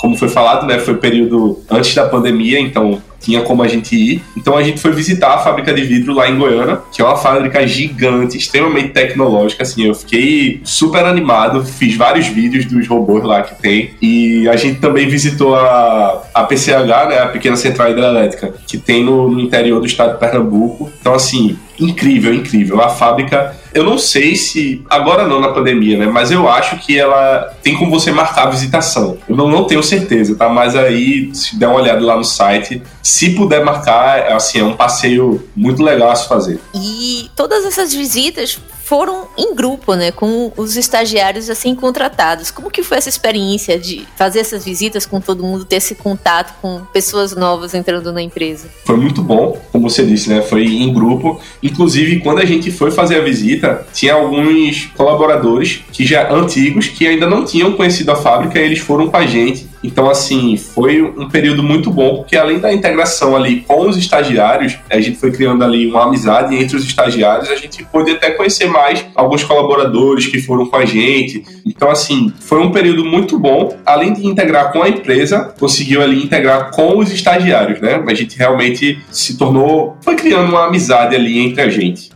como 0.00 0.16
foi 0.16 0.28
falado, 0.28 0.66
né, 0.66 0.78
foi 0.78 0.94
período 0.94 1.58
antes 1.70 1.94
da 1.94 2.08
pandemia, 2.08 2.58
então 2.58 3.02
tinha 3.20 3.42
como 3.42 3.62
a 3.62 3.68
gente 3.68 3.94
ir. 3.94 4.22
Então 4.34 4.56
a 4.56 4.62
gente 4.62 4.80
foi 4.80 4.92
visitar 4.92 5.34
a 5.34 5.38
fábrica 5.38 5.74
de 5.74 5.82
vidro 5.82 6.14
lá 6.14 6.28
em 6.28 6.38
Goiânia, 6.38 6.80
que 6.90 7.02
é 7.02 7.04
uma 7.04 7.18
fábrica 7.18 7.66
gigante, 7.66 8.38
extremamente 8.38 8.88
tecnológica, 8.88 9.62
assim, 9.62 9.84
eu 9.84 9.94
fiquei 9.94 10.62
super 10.64 11.04
animado, 11.04 11.62
fiz 11.64 11.94
vários 11.96 12.26
vídeos 12.28 12.64
dos 12.64 12.88
robôs 12.88 13.22
lá 13.22 13.42
que 13.42 13.60
tem, 13.60 13.90
e 14.00 14.48
a 14.48 14.56
gente 14.56 14.80
também 14.80 15.06
visitou 15.06 15.54
a, 15.54 16.22
a 16.32 16.44
PCH, 16.44 17.08
né, 17.08 17.18
a 17.18 17.26
Pequena 17.26 17.56
Central 17.56 17.90
Hidrelétrica, 17.90 18.54
que 18.66 18.78
tem 18.78 19.04
no, 19.04 19.30
no 19.30 19.38
interior 19.38 19.80
do 19.80 19.86
estado 19.86 20.14
de 20.14 20.18
Pernambuco. 20.18 20.90
Então, 20.98 21.12
assim, 21.12 21.58
incrível, 21.80 22.32
incrível. 22.34 22.80
A 22.80 22.88
fábrica 22.88 23.56
eu 23.72 23.84
não 23.84 23.98
sei 23.98 24.34
se. 24.34 24.84
Agora 24.90 25.26
não 25.26 25.40
na 25.40 25.48
pandemia, 25.48 25.96
né? 25.96 26.06
Mas 26.06 26.30
eu 26.30 26.48
acho 26.48 26.78
que 26.78 26.98
ela 26.98 27.54
tem 27.62 27.76
como 27.76 27.90
você 27.90 28.10
marcar 28.10 28.48
a 28.48 28.50
visitação. 28.50 29.18
Eu 29.28 29.36
não, 29.36 29.48
não 29.48 29.64
tenho 29.64 29.82
certeza, 29.82 30.34
tá? 30.34 30.48
Mas 30.48 30.74
aí, 30.74 31.30
se 31.34 31.56
der 31.56 31.68
uma 31.68 31.80
olhada 31.80 32.04
lá 32.04 32.16
no 32.16 32.24
site, 32.24 32.82
se 33.02 33.30
puder 33.30 33.64
marcar, 33.64 34.32
assim, 34.32 34.60
é 34.60 34.64
um 34.64 34.74
passeio 34.74 35.46
muito 35.54 35.82
legal 35.82 36.10
a 36.10 36.16
se 36.16 36.28
fazer. 36.28 36.60
E 36.74 37.30
todas 37.36 37.64
essas 37.64 37.94
visitas 37.94 38.58
foram 38.90 39.28
em 39.38 39.54
grupo, 39.54 39.94
né, 39.94 40.10
com 40.10 40.50
os 40.56 40.76
estagiários 40.76 41.48
assim 41.48 41.76
contratados. 41.76 42.50
Como 42.50 42.68
que 42.68 42.82
foi 42.82 42.98
essa 42.98 43.08
experiência 43.08 43.78
de 43.78 44.04
fazer 44.16 44.40
essas 44.40 44.64
visitas 44.64 45.06
com 45.06 45.20
todo 45.20 45.44
mundo, 45.44 45.64
ter 45.64 45.76
esse 45.76 45.94
contato 45.94 46.60
com 46.60 46.80
pessoas 46.92 47.36
novas 47.36 47.72
entrando 47.72 48.12
na 48.12 48.20
empresa? 48.20 48.68
Foi 48.84 48.96
muito 48.96 49.22
bom, 49.22 49.56
como 49.70 49.88
você 49.88 50.04
disse, 50.04 50.28
né? 50.28 50.42
Foi 50.42 50.64
em 50.64 50.92
grupo. 50.92 51.40
Inclusive, 51.62 52.18
quando 52.18 52.40
a 52.40 52.44
gente 52.44 52.72
foi 52.72 52.90
fazer 52.90 53.20
a 53.20 53.22
visita, 53.22 53.86
tinha 53.94 54.14
alguns 54.14 54.86
colaboradores 54.96 55.82
que 55.92 56.04
já 56.04 56.28
antigos 56.28 56.88
que 56.88 57.06
ainda 57.06 57.28
não 57.28 57.44
tinham 57.44 57.74
conhecido 57.74 58.10
a 58.10 58.16
fábrica, 58.16 58.58
eles 58.58 58.80
foram 58.80 59.08
com 59.08 59.16
a 59.16 59.24
gente 59.24 59.69
então, 59.82 60.10
assim, 60.10 60.56
foi 60.56 61.02
um 61.02 61.28
período 61.28 61.62
muito 61.62 61.90
bom, 61.90 62.16
porque 62.16 62.36
além 62.36 62.58
da 62.58 62.72
integração 62.72 63.34
ali 63.34 63.62
com 63.62 63.88
os 63.88 63.96
estagiários, 63.96 64.78
a 64.90 65.00
gente 65.00 65.18
foi 65.18 65.30
criando 65.30 65.64
ali 65.64 65.86
uma 65.86 66.04
amizade 66.04 66.54
entre 66.54 66.76
os 66.76 66.84
estagiários, 66.84 67.50
a 67.50 67.56
gente 67.56 67.84
pôde 67.84 68.10
até 68.10 68.30
conhecer 68.30 68.66
mais 68.66 69.04
alguns 69.14 69.42
colaboradores 69.42 70.26
que 70.26 70.40
foram 70.40 70.66
com 70.66 70.76
a 70.76 70.84
gente. 70.84 71.44
Então, 71.64 71.90
assim, 71.90 72.32
foi 72.40 72.60
um 72.60 72.70
período 72.70 73.04
muito 73.04 73.38
bom. 73.38 73.76
Além 73.86 74.12
de 74.12 74.26
integrar 74.26 74.72
com 74.72 74.82
a 74.82 74.88
empresa, 74.88 75.54
conseguiu 75.58 76.02
ali 76.02 76.22
integrar 76.22 76.70
com 76.70 76.98
os 76.98 77.10
estagiários, 77.10 77.80
né? 77.80 78.02
A 78.06 78.14
gente 78.14 78.36
realmente 78.36 78.98
se 79.10 79.36
tornou, 79.38 79.96
foi 80.02 80.14
criando 80.14 80.50
uma 80.50 80.66
amizade 80.66 81.14
ali 81.14 81.38
entre 81.38 81.62
a 81.62 81.68
gente. 81.68 82.10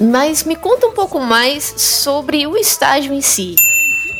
Mas 0.00 0.44
me 0.44 0.56
conta 0.56 0.86
um 0.86 0.92
pouco 0.92 1.20
mais 1.20 1.74
sobre 1.76 2.46
o 2.46 2.56
estágio 2.56 3.12
em 3.12 3.20
si. 3.20 3.56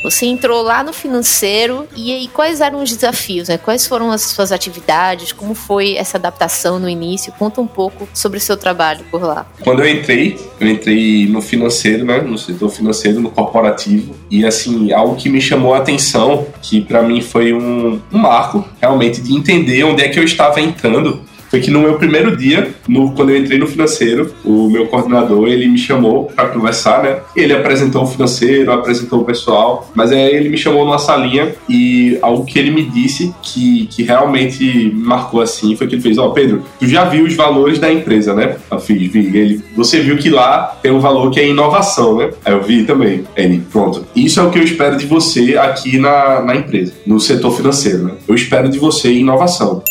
Você 0.07 0.25
entrou 0.27 0.63
lá 0.63 0.85
no 0.85 0.93
financeiro 0.93 1.89
e 1.97 2.13
aí 2.13 2.29
quais 2.29 2.61
eram 2.61 2.81
os 2.81 2.95
desafios, 2.95 3.49
né? 3.49 3.59
Quais 3.59 3.89
foram 3.89 4.13
as 4.13 4.23
suas 4.23 4.53
atividades? 4.53 5.33
Como 5.33 5.53
foi 5.53 5.97
essa 5.97 6.17
adaptação 6.17 6.79
no 6.79 6.89
início? 6.89 7.33
Conta 7.37 7.61
um 7.61 7.67
pouco 7.67 8.09
sobre 8.15 8.39
o 8.39 8.41
seu 8.41 8.57
trabalho 8.57 9.05
por 9.11 9.21
lá. 9.21 9.47
Quando 9.65 9.83
eu 9.83 9.91
entrei, 9.91 10.39
eu 10.61 10.69
entrei 10.69 11.27
no 11.27 11.43
financeiro, 11.43 12.05
né? 12.05 12.21
No 12.21 12.39
setor 12.39 12.69
financeiro, 12.71 13.21
no 13.21 13.31
corporativo 13.31 14.15
e 14.31 14.47
assim 14.47 14.93
algo 14.93 15.17
que 15.17 15.29
me 15.29 15.41
chamou 15.41 15.75
a 15.75 15.79
atenção, 15.79 16.47
que 16.63 16.81
para 16.81 17.03
mim 17.03 17.21
foi 17.21 17.53
um, 17.53 18.01
um 18.13 18.19
marco 18.19 18.65
realmente 18.81 19.21
de 19.21 19.35
entender 19.35 19.83
onde 19.83 20.03
é 20.03 20.09
que 20.09 20.21
eu 20.21 20.25
estava 20.25 20.61
entrando 20.61 21.26
foi 21.51 21.61
que 21.61 21.71
no 21.71 21.81
meu 21.81 21.95
primeiro 21.95 22.37
dia, 22.37 22.75
no, 22.89 23.13
quando 23.13 23.31
eu 23.31 23.39
entrei 23.39 23.59
no 23.59 23.67
financeiro, 23.67 24.35
o 24.45 24.69
meu 24.69 24.87
coordenador 24.87 25.49
ele 25.49 25.69
me 25.69 25.79
chamou 25.79 26.25
para 26.25 26.49
conversar, 26.49 27.03
né? 27.03 27.19
Ele 27.35 27.53
apresentou 27.53 28.03
o 28.03 28.07
financeiro, 28.07 28.73
apresentou 28.73 29.21
o 29.21 29.25
pessoal, 29.25 29.91
mas 29.95 30.13
aí 30.13 30.35
ele 30.35 30.49
me 30.49 30.57
chamou 30.57 30.85
numa 30.85 30.99
salinha 30.99 31.55
e 31.69 32.19
algo 32.23 32.45
que 32.45 32.59
ele 32.59 32.71
me 32.71 32.85
disse 32.85 33.35
que, 33.43 33.87
que 33.87 34.03
realmente 34.03 34.93
marcou 34.95 35.41
assim 35.41 35.77
foi 35.77 35.87
que 35.87 35.95
ele 35.95 36.03
fez: 36.03 36.19
Ó, 36.19 36.27
oh, 36.27 36.31
Pedro, 36.33 36.63
tu 36.79 36.87
já 36.87 37.05
viu 37.05 37.25
os 37.25 37.35
valores 37.35 37.79
da 37.79 37.93
empresa, 37.93 38.35
né? 38.35 38.57
Eu 38.71 38.79
fiz, 38.79 39.11
vi. 39.11 39.37
Ele, 39.37 39.63
você 39.75 40.01
viu 40.01 40.17
que 40.17 40.31
lá 40.31 40.77
tem 40.83 40.93
um 40.93 41.01
valor 41.01 41.31
que 41.31 41.41
é 41.41 41.49
inovação, 41.49 42.17
né? 42.17 42.31
Aí 42.45 42.53
eu 42.53 42.63
vi 42.63 42.85
também. 42.85 43.25
Ele, 43.37 43.63
pronto. 43.71 44.07
Isso 44.15 44.41
é 44.41 44.43
o 44.43 44.51
que 44.51 44.59
eu 44.59 44.65
espero 44.65 44.97
de 44.97 45.07
você 45.07 45.57
aqui 45.57 45.99
na, 45.99 46.43
na 46.43 46.57
empresa, 46.57 46.93
no 47.07 47.21
setor 47.21 47.57
financeiro, 47.57 48.05
né? 48.05 48.13
Eu 48.27 48.35
espero 48.35 48.69
de 48.69 48.79
você 48.79 49.13
inovação. 49.13 49.83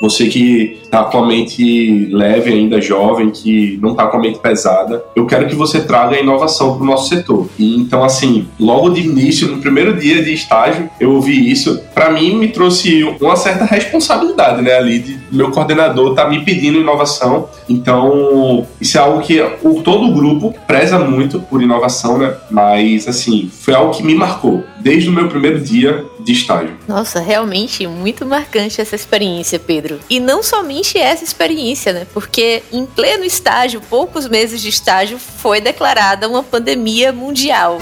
Você 0.00 0.26
que 0.26 0.81
está 0.92 1.04
com 1.04 1.24
a 1.24 1.26
mente 1.26 2.06
leve 2.12 2.52
ainda, 2.52 2.78
jovem, 2.78 3.30
que 3.30 3.78
não 3.80 3.92
está 3.92 4.06
com 4.08 4.18
a 4.18 4.20
mente 4.20 4.38
pesada, 4.38 5.02
eu 5.16 5.24
quero 5.24 5.48
que 5.48 5.54
você 5.54 5.80
traga 5.80 6.16
a 6.16 6.20
inovação 6.20 6.74
para 6.74 6.82
o 6.82 6.86
nosso 6.86 7.08
setor. 7.08 7.48
E 7.58 7.76
então, 7.76 8.04
assim, 8.04 8.46
logo 8.60 8.90
de 8.90 9.00
início, 9.00 9.48
no 9.48 9.58
primeiro 9.58 9.98
dia 9.98 10.22
de 10.22 10.34
estágio, 10.34 10.90
eu 11.00 11.12
ouvi 11.12 11.50
isso. 11.50 11.80
Para 11.94 12.10
mim, 12.10 12.36
me 12.36 12.48
trouxe 12.48 13.04
uma 13.18 13.36
certa 13.36 13.64
responsabilidade, 13.64 14.60
né, 14.60 14.74
ali, 14.74 14.98
de 14.98 15.18
meu 15.32 15.50
coordenador 15.50 16.14
tá 16.14 16.28
me 16.28 16.44
pedindo 16.44 16.78
inovação. 16.78 17.48
Então, 17.66 18.66
isso 18.78 18.98
é 18.98 19.00
algo 19.00 19.22
que 19.22 19.40
o, 19.62 19.82
todo 19.82 20.08
o 20.08 20.12
grupo 20.12 20.54
preza 20.66 20.98
muito 20.98 21.40
por 21.40 21.62
inovação, 21.62 22.18
né? 22.18 22.34
Mas, 22.50 23.08
assim, 23.08 23.50
foi 23.50 23.72
algo 23.72 23.94
que 23.94 24.02
me 24.02 24.14
marcou 24.14 24.62
desde 24.80 25.08
o 25.08 25.12
meu 25.12 25.28
primeiro 25.28 25.58
dia 25.60 26.04
de 26.20 26.32
estágio. 26.32 26.76
Nossa, 26.86 27.20
realmente 27.20 27.86
muito 27.86 28.26
marcante 28.26 28.80
essa 28.80 28.94
experiência, 28.94 29.58
Pedro. 29.58 29.98
E 30.10 30.20
não 30.20 30.42
somente 30.42 30.81
essa 30.98 31.24
experiência, 31.24 31.92
né? 31.92 32.06
Porque 32.12 32.62
em 32.72 32.84
pleno 32.84 33.24
estágio, 33.24 33.80
poucos 33.88 34.28
meses 34.28 34.60
de 34.60 34.68
estágio, 34.68 35.18
foi 35.18 35.60
declarada 35.60 36.28
uma 36.28 36.42
pandemia 36.42 37.12
mundial. 37.12 37.78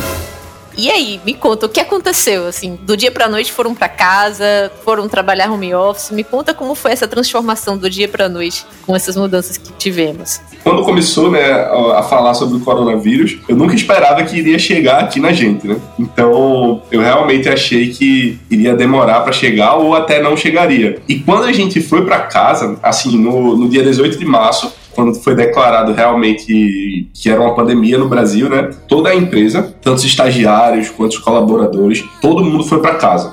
E 0.80 0.90
aí, 0.90 1.20
me 1.26 1.34
conta, 1.34 1.66
o 1.66 1.68
que 1.68 1.78
aconteceu? 1.78 2.46
Assim, 2.46 2.78
do 2.84 2.96
dia 2.96 3.10
pra 3.10 3.28
noite 3.28 3.52
foram 3.52 3.74
para 3.74 3.86
casa, 3.86 4.72
foram 4.82 5.10
trabalhar 5.10 5.52
home 5.52 5.74
office. 5.74 6.10
Me 6.10 6.24
conta 6.24 6.54
como 6.54 6.74
foi 6.74 6.92
essa 6.92 7.06
transformação 7.06 7.76
do 7.76 7.90
dia 7.90 8.08
pra 8.08 8.30
noite 8.30 8.64
com 8.86 8.96
essas 8.96 9.14
mudanças 9.14 9.58
que 9.58 9.70
tivemos. 9.74 10.40
Quando 10.64 10.82
começou, 10.82 11.30
né, 11.30 11.52
a 11.94 12.02
falar 12.02 12.32
sobre 12.32 12.56
o 12.56 12.60
coronavírus, 12.60 13.36
eu 13.46 13.56
nunca 13.56 13.74
esperava 13.74 14.22
que 14.22 14.34
iria 14.34 14.58
chegar 14.58 15.00
aqui 15.00 15.20
na 15.20 15.34
gente, 15.34 15.66
né? 15.66 15.76
Então, 15.98 16.80
eu 16.90 17.02
realmente 17.02 17.46
achei 17.46 17.90
que 17.90 18.40
iria 18.50 18.74
demorar 18.74 19.20
para 19.20 19.32
chegar 19.32 19.74
ou 19.74 19.94
até 19.94 20.22
não 20.22 20.34
chegaria. 20.34 20.98
E 21.06 21.16
quando 21.16 21.44
a 21.44 21.52
gente 21.52 21.78
foi 21.82 22.06
para 22.06 22.20
casa, 22.20 22.78
assim, 22.82 23.18
no, 23.18 23.54
no 23.54 23.68
dia 23.68 23.82
18 23.82 24.18
de 24.18 24.24
março, 24.24 24.72
quando 25.00 25.14
foi 25.14 25.34
declarado 25.34 25.94
realmente 25.94 27.08
que 27.14 27.30
era 27.30 27.40
uma 27.40 27.54
pandemia 27.54 27.96
no 27.96 28.06
Brasil, 28.06 28.50
né? 28.50 28.68
Toda 28.86 29.08
a 29.08 29.14
empresa, 29.14 29.74
tanto 29.80 29.96
os 29.96 30.04
estagiários 30.04 30.90
quanto 30.90 31.12
os 31.12 31.18
colaboradores, 31.18 32.04
todo 32.20 32.44
mundo 32.44 32.64
foi 32.64 32.80
para 32.80 32.96
casa. 32.96 33.32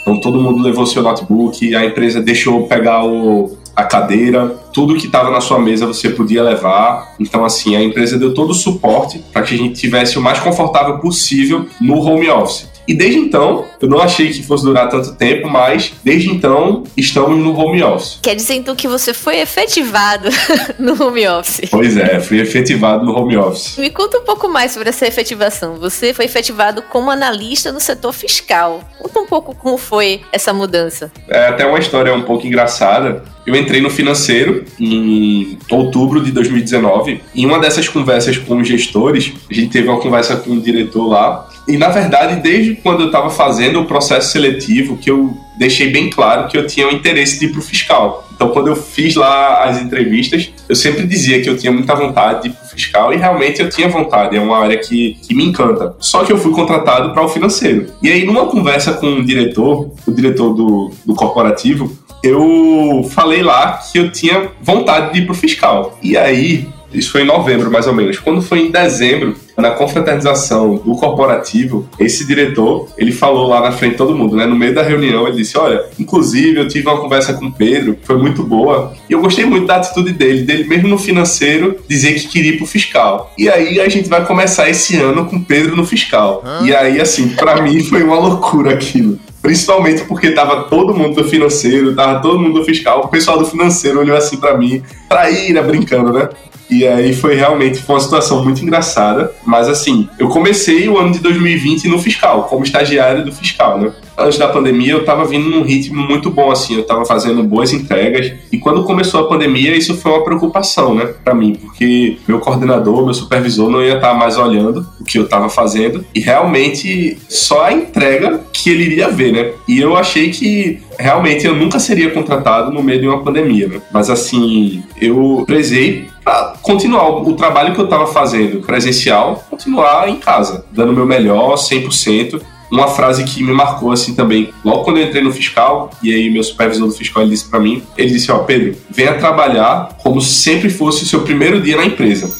Então 0.00 0.18
todo 0.18 0.40
mundo 0.40 0.62
levou 0.62 0.86
seu 0.86 1.02
notebook, 1.02 1.74
a 1.74 1.84
empresa 1.84 2.20
deixou 2.20 2.66
pegar 2.66 3.04
o, 3.04 3.58
a 3.76 3.84
cadeira, 3.84 4.56
tudo 4.72 4.96
que 4.96 5.04
estava 5.04 5.30
na 5.30 5.42
sua 5.42 5.58
mesa 5.58 5.86
você 5.86 6.08
podia 6.08 6.42
levar. 6.42 7.14
Então, 7.20 7.44
assim, 7.44 7.76
a 7.76 7.82
empresa 7.82 8.18
deu 8.18 8.32
todo 8.32 8.50
o 8.50 8.54
suporte 8.54 9.22
para 9.32 9.42
que 9.42 9.54
a 9.54 9.58
gente 9.58 9.78
tivesse 9.78 10.18
o 10.18 10.22
mais 10.22 10.40
confortável 10.40 10.98
possível 10.98 11.66
no 11.78 12.00
home 12.00 12.30
office. 12.30 12.71
E 12.86 12.94
desde 12.94 13.18
então, 13.18 13.64
eu 13.80 13.88
não 13.88 14.00
achei 14.00 14.30
que 14.30 14.42
fosse 14.42 14.64
durar 14.64 14.88
tanto 14.88 15.14
tempo, 15.14 15.48
mas 15.48 15.92
desde 16.02 16.30
então 16.30 16.84
estamos 16.96 17.38
no 17.38 17.56
home 17.56 17.82
office. 17.82 18.18
Quer 18.22 18.34
dizer 18.34 18.54
então 18.54 18.74
que 18.74 18.88
você 18.88 19.14
foi 19.14 19.38
efetivado 19.38 20.28
no 20.78 21.00
home 21.00 21.26
office? 21.28 21.68
Pois 21.70 21.96
é, 21.96 22.18
fui 22.20 22.40
efetivado 22.40 23.04
no 23.04 23.16
home 23.16 23.36
office. 23.36 23.76
Me 23.78 23.90
conta 23.90 24.18
um 24.18 24.24
pouco 24.24 24.48
mais 24.48 24.72
sobre 24.72 24.88
essa 24.88 25.06
efetivação. 25.06 25.76
Você 25.76 26.12
foi 26.12 26.24
efetivado 26.24 26.82
como 26.82 27.10
analista 27.10 27.70
no 27.70 27.80
setor 27.80 28.12
fiscal. 28.12 28.80
Conta 28.98 29.20
um 29.20 29.26
pouco 29.26 29.54
como 29.54 29.78
foi 29.78 30.20
essa 30.32 30.52
mudança. 30.52 31.12
É 31.28 31.48
até 31.48 31.64
uma 31.66 31.78
história 31.78 32.12
um 32.14 32.22
pouco 32.22 32.46
engraçada. 32.46 33.22
Eu 33.46 33.56
entrei 33.56 33.80
no 33.80 33.90
financeiro 33.90 34.64
em 34.78 35.58
outubro 35.70 36.22
de 36.22 36.30
2019. 36.30 37.20
Em 37.34 37.46
uma 37.46 37.58
dessas 37.58 37.88
conversas 37.88 38.38
com 38.38 38.60
os 38.60 38.68
gestores, 38.68 39.32
a 39.50 39.54
gente 39.54 39.70
teve 39.70 39.88
uma 39.88 40.00
conversa 40.00 40.36
com 40.36 40.52
o 40.52 40.60
diretor 40.60 41.06
lá 41.06 41.48
e 41.66 41.76
na 41.76 41.88
verdade, 41.88 42.40
desde 42.40 42.74
quando 42.76 43.00
eu 43.00 43.06
estava 43.06 43.30
fazendo 43.30 43.80
o 43.80 43.84
processo 43.84 44.32
seletivo, 44.32 44.96
que 44.96 45.10
eu 45.10 45.36
deixei 45.56 45.90
bem 45.90 46.10
claro 46.10 46.48
que 46.48 46.56
eu 46.56 46.66
tinha 46.66 46.88
o 46.88 46.90
interesse 46.90 47.38
de 47.38 47.46
ir 47.46 47.50
para 47.50 47.60
o 47.60 47.62
fiscal. 47.62 48.26
Então, 48.34 48.48
quando 48.48 48.68
eu 48.68 48.74
fiz 48.76 49.14
lá 49.14 49.62
as 49.64 49.80
entrevistas, 49.80 50.50
eu 50.68 50.74
sempre 50.74 51.06
dizia 51.06 51.40
que 51.40 51.48
eu 51.48 51.56
tinha 51.56 51.70
muita 51.70 51.94
vontade 51.94 52.42
de 52.42 52.48
ir 52.48 52.52
para 52.52 52.64
o 52.64 52.68
fiscal 52.68 53.12
e 53.12 53.16
realmente 53.16 53.60
eu 53.60 53.68
tinha 53.68 53.88
vontade, 53.88 54.36
é 54.36 54.40
uma 54.40 54.58
área 54.58 54.76
que, 54.78 55.16
que 55.22 55.34
me 55.34 55.44
encanta. 55.44 55.94
Só 56.00 56.24
que 56.24 56.32
eu 56.32 56.38
fui 56.38 56.52
contratado 56.52 57.12
para 57.12 57.22
o 57.22 57.28
financeiro. 57.28 57.86
E 58.02 58.10
aí, 58.10 58.24
numa 58.24 58.46
conversa 58.46 58.94
com 58.94 59.06
o 59.06 59.24
diretor, 59.24 59.92
o 60.04 60.10
diretor 60.10 60.54
do, 60.54 60.90
do 61.06 61.14
corporativo, 61.14 61.96
eu 62.22 63.08
falei 63.10 63.42
lá 63.42 63.78
que 63.92 63.98
eu 63.98 64.10
tinha 64.10 64.50
vontade 64.60 65.12
de 65.12 65.20
ir 65.20 65.24
para 65.24 65.32
o 65.32 65.36
fiscal. 65.36 65.98
E 66.02 66.16
aí, 66.16 66.66
isso 66.92 67.12
foi 67.12 67.22
em 67.22 67.26
novembro, 67.26 67.70
mais 67.70 67.86
ou 67.86 67.94
menos. 67.94 68.18
Quando 68.18 68.42
foi 68.42 68.60
em 68.60 68.70
dezembro, 68.70 69.34
na 69.56 69.70
confraternização 69.70 70.76
do 70.76 70.94
corporativo, 70.96 71.88
esse 71.98 72.26
diretor, 72.26 72.88
ele 72.96 73.12
falou 73.12 73.48
lá 73.48 73.60
na 73.60 73.72
frente 73.72 73.92
de 73.92 73.98
todo 73.98 74.14
mundo, 74.14 74.36
né? 74.36 74.46
No 74.46 74.56
meio 74.56 74.74
da 74.74 74.82
reunião, 74.82 75.26
ele 75.26 75.36
disse: 75.36 75.58
Olha, 75.58 75.84
inclusive 75.98 76.58
eu 76.58 76.68
tive 76.68 76.88
uma 76.88 77.00
conversa 77.00 77.34
com 77.34 77.46
o 77.46 77.52
Pedro, 77.52 77.94
que 77.94 78.06
foi 78.06 78.16
muito 78.16 78.42
boa, 78.42 78.94
e 79.08 79.12
eu 79.12 79.20
gostei 79.20 79.44
muito 79.44 79.66
da 79.66 79.76
atitude 79.76 80.12
dele, 80.12 80.42
dele 80.42 80.64
mesmo 80.64 80.88
no 80.88 80.98
financeiro, 80.98 81.76
dizer 81.88 82.14
que 82.14 82.28
queria 82.28 82.52
ir 82.52 82.56
pro 82.56 82.66
fiscal. 82.66 83.32
E 83.38 83.48
aí 83.48 83.80
a 83.80 83.88
gente 83.88 84.08
vai 84.08 84.24
começar 84.24 84.68
esse 84.68 84.96
ano 84.96 85.26
com 85.26 85.36
o 85.36 85.44
Pedro 85.44 85.76
no 85.76 85.84
fiscal. 85.84 86.42
E 86.62 86.74
aí, 86.74 87.00
assim, 87.00 87.30
para 87.30 87.60
mim 87.60 87.82
foi 87.84 88.02
uma 88.02 88.18
loucura 88.18 88.74
aquilo. 88.74 89.18
Principalmente 89.42 90.04
porque 90.04 90.30
tava 90.30 90.64
todo 90.64 90.94
mundo 90.94 91.20
do 91.20 91.28
financeiro, 91.28 91.96
tava 91.96 92.20
todo 92.20 92.38
mundo 92.38 92.60
do 92.60 92.64
fiscal. 92.64 93.00
O 93.00 93.08
pessoal 93.08 93.38
do 93.38 93.44
financeiro 93.44 93.98
olhou 93.98 94.16
assim 94.16 94.36
para 94.36 94.56
mim, 94.56 94.82
traíra, 95.08 95.62
brincando, 95.62 96.12
né? 96.12 96.28
E 96.70 96.86
aí 96.86 97.14
foi 97.14 97.34
realmente 97.34 97.82
foi 97.82 97.96
uma 97.96 98.00
situação 98.00 98.42
muito 98.42 98.62
engraçada. 98.62 99.32
Mas 99.44 99.68
assim, 99.68 100.08
eu 100.18 100.28
comecei 100.28 100.88
o 100.88 100.98
ano 100.98 101.12
de 101.12 101.18
2020 101.18 101.88
no 101.88 101.98
fiscal, 101.98 102.44
como 102.44 102.64
estagiário 102.64 103.24
do 103.24 103.32
fiscal, 103.32 103.78
né? 103.78 103.92
Antes 104.16 104.38
da 104.38 104.48
pandemia 104.48 104.92
eu 104.92 105.04
tava 105.04 105.24
vindo 105.24 105.48
num 105.48 105.62
ritmo 105.62 106.02
muito 106.02 106.30
bom, 106.30 106.50
assim, 106.50 106.76
eu 106.76 106.84
tava 106.84 107.04
fazendo 107.04 107.42
boas 107.42 107.72
entregas. 107.72 108.32
E 108.50 108.58
quando 108.58 108.84
começou 108.84 109.20
a 109.20 109.28
pandemia, 109.28 109.76
isso 109.76 109.96
foi 109.96 110.12
uma 110.12 110.24
preocupação, 110.24 110.94
né, 110.94 111.06
para 111.24 111.34
mim, 111.34 111.54
porque 111.54 112.18
meu 112.26 112.38
coordenador, 112.40 113.04
meu 113.04 113.14
supervisor 113.14 113.70
não 113.70 113.82
ia 113.82 113.96
estar 113.96 114.14
mais 114.14 114.36
olhando 114.36 114.86
o 115.00 115.04
que 115.04 115.18
eu 115.18 115.28
tava 115.28 115.48
fazendo 115.48 116.04
e 116.14 116.20
realmente 116.20 117.18
só 117.28 117.64
a 117.66 117.72
entrega 117.72 118.40
que 118.52 118.70
ele 118.70 118.84
iria 118.84 119.08
ver, 119.08 119.32
né? 119.32 119.52
E 119.66 119.80
eu 119.80 119.96
achei 119.96 120.30
que 120.30 120.80
realmente 120.98 121.46
eu 121.46 121.54
nunca 121.54 121.78
seria 121.78 122.10
contratado 122.10 122.70
no 122.70 122.82
meio 122.82 123.00
de 123.00 123.08
uma 123.08 123.22
pandemia, 123.22 123.66
né? 123.66 123.82
Mas 123.92 124.08
assim, 124.08 124.82
eu 125.00 125.44
prezei 125.46 126.06
para 126.24 126.54
continuar 126.62 127.08
o 127.08 127.34
trabalho 127.34 127.74
que 127.74 127.80
eu 127.80 127.84
estava 127.84 128.06
fazendo 128.06 128.60
presencial, 128.60 129.44
continuar 129.50 130.08
em 130.08 130.16
casa, 130.16 130.64
dando 130.70 130.92
o 130.92 130.94
meu 130.94 131.06
melhor, 131.06 131.56
100%. 131.56 132.40
Uma 132.72 132.88
frase 132.88 133.22
que 133.24 133.44
me 133.44 133.52
marcou 133.52 133.92
assim 133.92 134.14
também, 134.14 134.50
logo 134.64 134.82
quando 134.82 134.96
eu 134.96 135.06
entrei 135.06 135.22
no 135.22 135.30
fiscal, 135.30 135.90
e 136.02 136.10
aí 136.10 136.30
meu 136.30 136.42
supervisor 136.42 136.88
do 136.88 136.94
fiscal 136.94 137.28
disse 137.28 137.44
para 137.44 137.60
mim, 137.60 137.82
ele 137.98 138.10
disse: 138.10 138.32
"Ó, 138.32 138.38
Pedro, 138.38 138.74
venha 138.88 139.18
trabalhar 139.18 139.98
como 140.02 140.22
se 140.22 140.32
sempre 140.32 140.70
fosse 140.70 141.02
o 141.02 141.06
seu 141.06 141.20
primeiro 141.20 141.60
dia 141.60 141.76
na 141.76 141.84
empresa. 141.84 142.34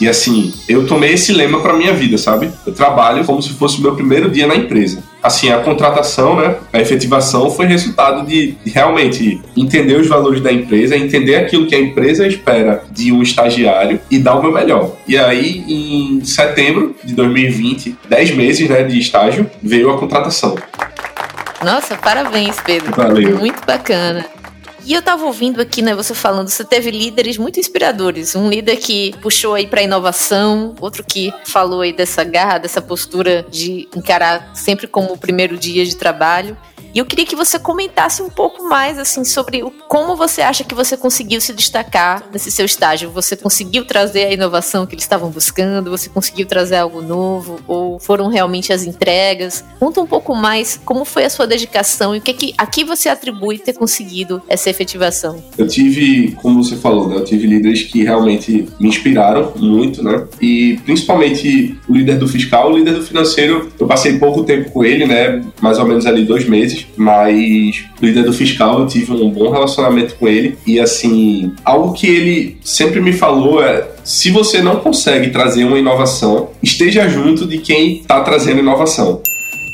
E 0.00 0.08
assim, 0.08 0.54
eu 0.66 0.86
tomei 0.86 1.12
esse 1.12 1.30
lema 1.30 1.60
para 1.60 1.74
minha 1.74 1.92
vida, 1.92 2.16
sabe? 2.16 2.50
Eu 2.66 2.72
trabalho 2.72 3.22
como 3.26 3.42
se 3.42 3.50
fosse 3.50 3.76
o 3.76 3.82
meu 3.82 3.94
primeiro 3.94 4.30
dia 4.30 4.46
na 4.46 4.56
empresa. 4.56 5.04
Assim, 5.22 5.50
a 5.50 5.58
contratação, 5.58 6.36
né, 6.36 6.56
a 6.72 6.80
efetivação 6.80 7.50
foi 7.50 7.66
resultado 7.66 8.26
de, 8.26 8.52
de 8.64 8.70
realmente 8.70 9.40
entender 9.56 9.96
os 9.96 10.08
valores 10.08 10.40
da 10.40 10.52
empresa, 10.52 10.96
entender 10.96 11.36
aquilo 11.36 11.66
que 11.66 11.74
a 11.74 11.80
empresa 11.80 12.26
espera 12.26 12.82
de 12.90 13.12
um 13.12 13.22
estagiário 13.22 14.00
e 14.10 14.18
dar 14.18 14.36
o 14.36 14.42
meu 14.42 14.52
melhor. 14.52 14.92
E 15.06 15.18
aí, 15.18 15.64
em 15.68 16.24
setembro 16.24 16.94
de 17.04 17.14
2020, 17.14 17.96
10 18.08 18.30
meses 18.32 18.68
né, 18.68 18.82
de 18.82 18.98
estágio, 18.98 19.48
veio 19.62 19.90
a 19.90 19.98
contratação. 19.98 20.56
Nossa, 21.62 21.96
parabéns, 21.96 22.56
Pedro. 22.60 22.94
Valeu. 22.94 23.36
Muito 23.36 23.64
bacana. 23.66 24.24
E 24.84 24.94
eu 24.94 25.02
tava 25.02 25.24
ouvindo 25.24 25.60
aqui, 25.60 25.82
né, 25.82 25.94
você 25.94 26.14
falando, 26.14 26.48
você 26.48 26.64
teve 26.64 26.90
líderes 26.90 27.36
muito 27.38 27.60
inspiradores. 27.60 28.34
Um 28.34 28.48
líder 28.48 28.76
que 28.76 29.14
puxou 29.20 29.54
aí 29.54 29.66
pra 29.66 29.82
inovação, 29.82 30.74
outro 30.80 31.04
que 31.04 31.32
falou 31.44 31.82
aí 31.82 31.92
dessa 31.92 32.24
garra, 32.24 32.58
dessa 32.58 32.80
postura 32.80 33.44
de 33.48 33.88
encarar 33.94 34.50
sempre 34.54 34.86
como 34.86 35.12
o 35.12 35.18
primeiro 35.18 35.56
dia 35.56 35.84
de 35.84 35.96
trabalho. 35.96 36.56
E 36.92 36.98
eu 36.98 37.06
queria 37.06 37.24
que 37.24 37.36
você 37.36 37.58
comentasse 37.58 38.20
um 38.20 38.28
pouco 38.28 38.68
mais 38.68 38.98
assim 38.98 39.24
sobre 39.24 39.62
como 39.88 40.16
você 40.16 40.42
acha 40.42 40.64
que 40.64 40.74
você 40.74 40.96
conseguiu 40.96 41.40
se 41.40 41.52
destacar 41.52 42.24
nesse 42.32 42.50
seu 42.50 42.66
estágio. 42.66 43.10
Você 43.10 43.36
conseguiu 43.36 43.84
trazer 43.84 44.24
a 44.24 44.32
inovação 44.32 44.86
que 44.86 44.94
eles 44.94 45.04
estavam 45.04 45.30
buscando? 45.30 45.90
Você 45.90 46.08
conseguiu 46.08 46.46
trazer 46.46 46.76
algo 46.76 47.00
novo? 47.00 47.60
Ou 47.68 48.00
foram 48.00 48.28
realmente 48.28 48.72
as 48.72 48.84
entregas? 48.84 49.64
Conta 49.78 50.00
um 50.00 50.06
pouco 50.06 50.34
mais 50.34 50.80
como 50.84 51.04
foi 51.04 51.24
a 51.24 51.30
sua 51.30 51.46
dedicação 51.46 52.14
e 52.14 52.18
o 52.18 52.20
que, 52.20 52.54
a 52.58 52.66
que 52.66 52.84
você 52.84 53.08
atribui 53.08 53.58
ter 53.58 53.74
conseguido 53.74 54.42
essa 54.48 54.68
efetivação. 54.68 55.42
Eu 55.56 55.68
tive, 55.68 56.32
como 56.42 56.62
você 56.62 56.76
falou, 56.76 57.08
né, 57.08 57.16
eu 57.16 57.24
tive 57.24 57.46
líderes 57.46 57.84
que 57.84 58.02
realmente 58.02 58.68
me 58.80 58.88
inspiraram 58.88 59.52
muito, 59.56 60.02
né? 60.02 60.26
E 60.40 60.78
principalmente 60.84 61.78
o 61.88 61.94
líder 61.94 62.18
do 62.18 62.26
fiscal, 62.26 62.72
o 62.72 62.76
líder 62.76 62.94
do 62.94 63.02
financeiro, 63.02 63.70
eu 63.78 63.86
passei 63.86 64.18
pouco 64.18 64.42
tempo 64.42 64.70
com 64.70 64.84
ele, 64.84 65.06
né? 65.06 65.40
Mais 65.60 65.78
ou 65.78 65.86
menos 65.86 66.04
ali 66.06 66.24
dois 66.24 66.48
meses 66.48 66.79
mas 66.96 67.84
o 68.00 68.06
líder 68.06 68.24
do 68.24 68.32
fiscal 68.32 68.80
eu 68.80 68.86
tive 68.86 69.12
um 69.12 69.30
bom 69.30 69.50
relacionamento 69.50 70.14
com 70.16 70.28
ele 70.28 70.56
e 70.66 70.78
assim, 70.80 71.52
algo 71.64 71.92
que 71.92 72.06
ele 72.06 72.58
sempre 72.62 73.00
me 73.00 73.12
falou 73.12 73.62
é 73.62 73.88
se 74.04 74.30
você 74.30 74.60
não 74.60 74.76
consegue 74.76 75.30
trazer 75.30 75.64
uma 75.64 75.78
inovação, 75.78 76.50
esteja 76.62 77.08
junto 77.08 77.46
de 77.46 77.58
quem 77.58 77.98
está 77.98 78.20
trazendo 78.20 78.60
inovação. 78.60 79.22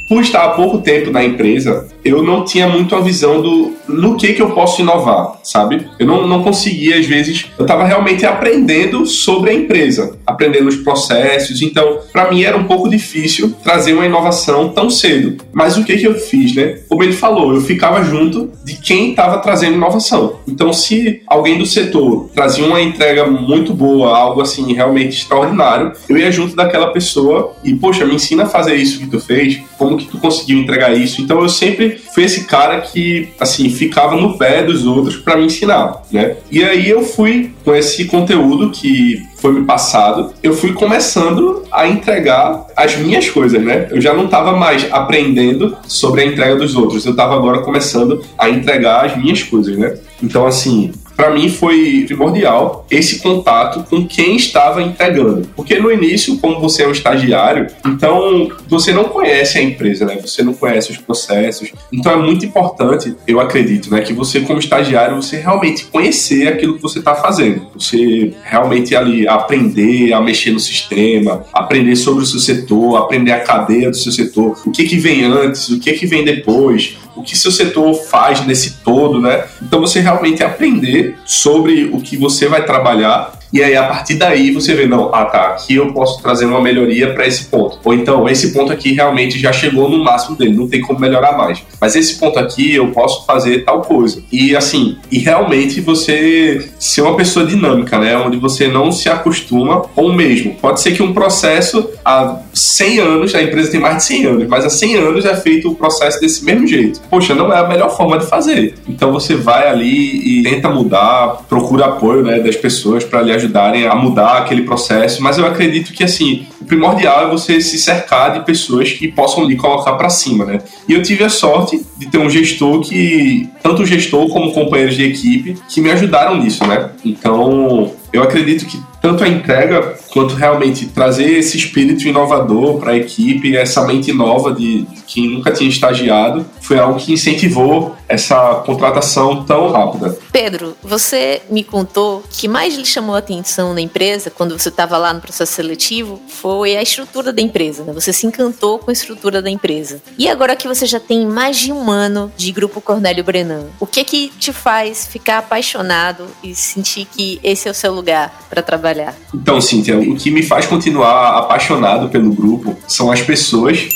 Por 0.08 0.22
estar 0.22 0.44
há 0.44 0.48
pouco 0.50 0.78
tempo 0.78 1.10
na 1.10 1.24
empresa, 1.24 1.88
eu 2.06 2.22
não 2.22 2.44
tinha 2.44 2.68
muito 2.68 2.94
a 2.94 3.00
visão 3.00 3.40
do 3.42 3.76
no 3.88 4.16
que 4.16 4.32
que 4.32 4.42
eu 4.42 4.50
posso 4.50 4.82
inovar, 4.82 5.38
sabe? 5.42 5.86
Eu 5.98 6.06
não, 6.06 6.26
não 6.26 6.42
conseguia, 6.42 6.98
às 6.98 7.06
vezes, 7.06 7.46
eu 7.58 7.64
estava 7.64 7.84
realmente 7.84 8.26
aprendendo 8.26 9.06
sobre 9.06 9.50
a 9.50 9.54
empresa, 9.54 10.18
aprendendo 10.26 10.68
os 10.68 10.76
processos, 10.76 11.62
então, 11.62 12.00
para 12.12 12.30
mim 12.30 12.42
era 12.42 12.56
um 12.56 12.64
pouco 12.64 12.88
difícil 12.88 13.54
trazer 13.62 13.92
uma 13.92 14.06
inovação 14.06 14.70
tão 14.70 14.90
cedo. 14.90 15.36
Mas 15.52 15.76
o 15.76 15.84
que 15.84 15.96
que 15.96 16.06
eu 16.06 16.14
fiz, 16.14 16.54
né? 16.54 16.80
Como 16.88 17.02
ele 17.02 17.12
falou, 17.12 17.54
eu 17.54 17.60
ficava 17.60 18.02
junto 18.02 18.50
de 18.64 18.76
quem 18.76 19.10
estava 19.10 19.38
trazendo 19.38 19.74
inovação. 19.74 20.40
Então, 20.46 20.72
se 20.72 21.22
alguém 21.26 21.58
do 21.58 21.66
setor 21.66 22.28
trazia 22.34 22.64
uma 22.64 22.80
entrega 22.80 23.26
muito 23.26 23.72
boa, 23.72 24.16
algo 24.16 24.40
assim 24.40 24.72
realmente 24.72 25.18
extraordinário, 25.18 25.92
eu 26.08 26.16
ia 26.16 26.30
junto 26.30 26.56
daquela 26.56 26.88
pessoa 26.88 27.54
e, 27.62 27.74
poxa, 27.74 28.04
me 28.04 28.14
ensina 28.14 28.44
a 28.44 28.46
fazer 28.46 28.74
isso 28.74 28.98
que 28.98 29.06
tu 29.06 29.20
fez, 29.20 29.60
como 29.78 29.96
que 29.96 30.06
tu 30.06 30.18
conseguiu 30.18 30.58
entregar 30.58 30.92
isso. 30.96 31.20
Então, 31.20 31.40
eu 31.40 31.48
sempre 31.48 31.95
foi 32.14 32.24
esse 32.24 32.44
cara 32.44 32.80
que, 32.80 33.28
assim, 33.38 33.68
ficava 33.70 34.16
no 34.16 34.36
pé 34.38 34.62
dos 34.62 34.86
outros 34.86 35.16
para 35.16 35.36
me 35.36 35.46
ensinar, 35.46 36.02
né? 36.10 36.36
E 36.50 36.62
aí 36.64 36.88
eu 36.88 37.02
fui 37.02 37.52
com 37.64 37.74
esse 37.74 38.04
conteúdo 38.06 38.70
que 38.70 39.22
foi 39.36 39.52
me 39.52 39.64
passado, 39.64 40.32
eu 40.42 40.54
fui 40.54 40.72
começando 40.72 41.64
a 41.70 41.86
entregar 41.86 42.66
as 42.76 42.96
minhas 42.96 43.28
coisas, 43.28 43.62
né? 43.62 43.88
Eu 43.90 44.00
já 44.00 44.14
não 44.14 44.24
estava 44.24 44.52
mais 44.52 44.86
aprendendo 44.90 45.76
sobre 45.86 46.22
a 46.22 46.26
entrega 46.26 46.56
dos 46.56 46.74
outros, 46.74 47.04
eu 47.04 47.12
estava 47.12 47.34
agora 47.34 47.60
começando 47.60 48.22
a 48.38 48.48
entregar 48.48 49.04
as 49.04 49.16
minhas 49.16 49.42
coisas, 49.42 49.76
né? 49.76 49.96
Então, 50.22 50.46
assim, 50.46 50.92
para 51.16 51.30
mim 51.30 51.48
foi 51.48 52.04
primordial 52.06 52.86
esse 52.90 53.20
contato 53.20 53.84
com 53.88 54.06
quem 54.06 54.36
estava 54.36 54.82
entregando. 54.82 55.48
Porque 55.56 55.78
no 55.78 55.90
início, 55.90 56.36
como 56.38 56.60
você 56.60 56.82
é 56.82 56.88
um 56.88 56.92
estagiário, 56.92 57.66
então 57.86 58.48
você 58.68 58.92
não 58.92 59.04
conhece 59.04 59.58
a 59.58 59.62
empresa, 59.62 60.04
né? 60.04 60.18
Você 60.20 60.42
não 60.42 60.52
conhece 60.52 60.92
os 60.92 60.98
processos. 60.98 61.72
Então 61.92 62.12
é 62.12 62.16
muito 62.16 62.44
importante, 62.44 63.14
eu 63.26 63.40
acredito, 63.40 63.90
né, 63.90 64.00
que 64.00 64.12
você 64.12 64.40
como 64.40 64.58
estagiário, 64.58 65.16
você 65.16 65.38
realmente 65.38 65.86
conhecer 65.86 66.48
aquilo 66.48 66.74
que 66.76 66.82
você 66.82 66.98
está 66.98 67.14
fazendo. 67.14 67.66
Você 67.74 68.34
realmente 68.44 68.94
ali 68.94 69.26
aprender 69.26 70.12
a 70.12 70.20
mexer 70.20 70.50
no 70.50 70.60
sistema, 70.60 71.44
aprender 71.52 71.96
sobre 71.96 72.24
o 72.24 72.26
seu 72.26 72.40
setor, 72.40 72.96
aprender 72.96 73.32
a 73.32 73.40
cadeia 73.40 73.90
do 73.90 73.96
seu 73.96 74.12
setor, 74.12 74.58
o 74.66 74.70
que 74.70 74.84
que 74.84 74.96
vem 74.96 75.24
antes, 75.24 75.68
o 75.68 75.80
que 75.80 75.92
que 75.94 76.06
vem 76.06 76.24
depois, 76.24 76.96
o 77.16 77.22
que 77.22 77.36
seu 77.36 77.50
setor 77.50 77.94
faz 77.94 78.44
nesse 78.46 78.78
todo, 78.84 79.20
né? 79.20 79.46
Então 79.62 79.80
você 79.80 80.00
realmente 80.00 80.44
aprender 80.44 81.18
sobre 81.24 81.84
o 81.86 82.00
que 82.00 82.16
você 82.16 82.46
vai 82.46 82.64
trabalhar 82.64 83.35
e 83.52 83.62
aí, 83.62 83.76
a 83.76 83.84
partir 83.84 84.14
daí, 84.14 84.50
você 84.50 84.74
vê, 84.74 84.86
não, 84.86 85.14
ah 85.14 85.24
tá, 85.24 85.48
aqui 85.48 85.76
eu 85.76 85.92
posso 85.92 86.22
trazer 86.22 86.44
uma 86.44 86.60
melhoria 86.60 87.12
para 87.14 87.26
esse 87.26 87.44
ponto. 87.44 87.78
Ou 87.84 87.94
então, 87.94 88.28
esse 88.28 88.52
ponto 88.52 88.72
aqui 88.72 88.92
realmente 88.92 89.38
já 89.38 89.52
chegou 89.52 89.88
no 89.88 90.02
máximo 90.02 90.36
dele, 90.36 90.56
não 90.56 90.68
tem 90.68 90.80
como 90.80 90.98
melhorar 90.98 91.36
mais. 91.36 91.62
Mas 91.80 91.94
esse 91.94 92.18
ponto 92.18 92.38
aqui 92.38 92.74
eu 92.74 92.88
posso 92.88 93.24
fazer 93.24 93.64
tal 93.64 93.82
coisa. 93.82 94.22
E 94.30 94.56
assim, 94.56 94.96
e 95.10 95.18
realmente 95.18 95.80
você 95.80 96.68
ser 96.78 97.02
uma 97.02 97.16
pessoa 97.16 97.46
dinâmica, 97.46 97.98
né? 97.98 98.16
Onde 98.16 98.36
você 98.36 98.68
não 98.68 98.90
se 98.90 99.08
acostuma 99.08 99.80
com 99.80 100.06
o 100.06 100.14
mesmo. 100.14 100.54
Pode 100.54 100.80
ser 100.80 100.92
que 100.92 101.02
um 101.02 101.12
processo 101.12 101.90
há 102.04 102.40
100 102.52 102.98
anos, 103.00 103.34
a 103.34 103.42
empresa 103.42 103.70
tem 103.70 103.80
mais 103.80 103.98
de 103.98 104.04
100 104.04 104.26
anos, 104.26 104.48
mas 104.48 104.64
há 104.64 104.70
100 104.70 104.96
anos 104.96 105.24
é 105.24 105.36
feito 105.36 105.70
o 105.70 105.74
processo 105.74 106.20
desse 106.20 106.44
mesmo 106.44 106.66
jeito. 106.66 107.00
Poxa, 107.08 107.34
não 107.34 107.52
é 107.52 107.58
a 107.58 107.68
melhor 107.68 107.96
forma 107.96 108.18
de 108.18 108.26
fazer. 108.26 108.74
Então 108.88 109.12
você 109.12 109.34
vai 109.34 109.68
ali 109.68 110.40
e 110.40 110.42
tenta 110.42 110.68
mudar, 110.68 111.44
procura 111.48 111.86
apoio 111.86 112.22
né, 112.22 112.40
das 112.40 112.56
pessoas 112.56 113.04
para 113.04 113.22
lhe 113.22 113.35
ajudarem 113.36 113.86
a 113.86 113.94
mudar 113.94 114.38
aquele 114.38 114.62
processo, 114.62 115.22
mas 115.22 115.38
eu 115.38 115.46
acredito 115.46 115.92
que 115.92 116.02
assim, 116.02 116.46
o 116.60 116.64
primordial 116.64 117.26
é 117.26 117.30
você 117.30 117.60
se 117.60 117.78
cercar 117.78 118.32
de 118.32 118.44
pessoas 118.44 118.92
que 118.92 119.08
possam 119.08 119.44
lhe 119.44 119.56
colocar 119.56 119.92
para 119.92 120.10
cima, 120.10 120.44
né? 120.44 120.58
E 120.88 120.92
eu 120.92 121.02
tive 121.02 121.24
a 121.24 121.28
sorte 121.28 121.84
de 121.96 122.06
ter 122.06 122.18
um 122.18 122.28
gestor 122.28 122.80
que, 122.80 123.48
tanto 123.62 123.82
o 123.82 123.86
gestor 123.86 124.28
como 124.28 124.52
companheiros 124.52 124.96
de 124.96 125.04
equipe, 125.04 125.56
que 125.68 125.80
me 125.80 125.90
ajudaram 125.90 126.36
nisso, 126.36 126.66
né? 126.66 126.90
Então, 127.04 127.92
eu 128.12 128.22
acredito 128.22 128.66
que 128.66 128.80
tanto 129.00 129.22
a 129.22 129.28
entrega 129.28 129.94
quanto 130.16 130.34
realmente 130.34 130.86
trazer 130.86 131.30
esse 131.30 131.58
espírito 131.58 132.08
inovador 132.08 132.78
para 132.78 132.92
a 132.92 132.96
equipe, 132.96 133.54
essa 133.54 133.84
mente 133.84 134.14
nova 134.14 134.50
de, 134.50 134.80
de 134.80 135.02
quem 135.02 135.28
nunca 135.28 135.52
tinha 135.52 135.68
estagiado, 135.68 136.46
foi 136.62 136.78
algo 136.78 136.98
que 136.98 137.12
incentivou 137.12 137.94
essa 138.08 138.62
contratação 138.64 139.44
tão 139.44 139.70
rápida. 139.70 140.16
Pedro, 140.32 140.74
você 140.82 141.42
me 141.50 141.62
contou 141.62 142.22
que 142.30 142.48
mais 142.48 142.74
lhe 142.76 142.86
chamou 142.86 143.14
a 143.14 143.18
atenção 143.18 143.74
na 143.74 143.80
empresa 143.82 144.30
quando 144.30 144.58
você 144.58 144.70
estava 144.70 144.96
lá 144.96 145.12
no 145.12 145.20
processo 145.20 145.52
seletivo 145.52 146.18
foi 146.28 146.78
a 146.78 146.82
estrutura 146.82 147.30
da 147.30 147.42
empresa, 147.42 147.84
né? 147.84 147.92
Você 147.92 148.10
se 148.10 148.26
encantou 148.26 148.78
com 148.78 148.90
a 148.90 148.92
estrutura 148.94 149.42
da 149.42 149.50
empresa. 149.50 150.00
E 150.16 150.28
agora 150.30 150.56
que 150.56 150.66
você 150.66 150.86
já 150.86 150.98
tem 150.98 151.26
mais 151.26 151.58
de 151.58 151.72
um 151.72 151.90
ano 151.90 152.32
de 152.38 152.50
Grupo 152.52 152.80
Cornélio 152.80 153.22
Brenan, 153.22 153.66
o 153.78 153.86
que 153.86 154.02
que 154.02 154.28
te 154.38 154.50
faz 154.50 155.06
ficar 155.06 155.38
apaixonado 155.38 156.24
e 156.42 156.54
sentir 156.54 157.04
que 157.04 157.38
esse 157.42 157.68
é 157.68 157.70
o 157.70 157.74
seu 157.74 157.92
lugar 157.92 158.46
para 158.48 158.62
trabalhar? 158.62 159.14
Então, 159.34 159.60
Cíntia, 159.60 160.05
o 160.08 160.16
que 160.16 160.30
me 160.30 160.42
faz 160.42 160.66
continuar 160.66 161.38
apaixonado 161.38 162.08
pelo 162.08 162.32
grupo 162.32 162.76
são 162.86 163.10
as 163.10 163.22
pessoas 163.22 163.88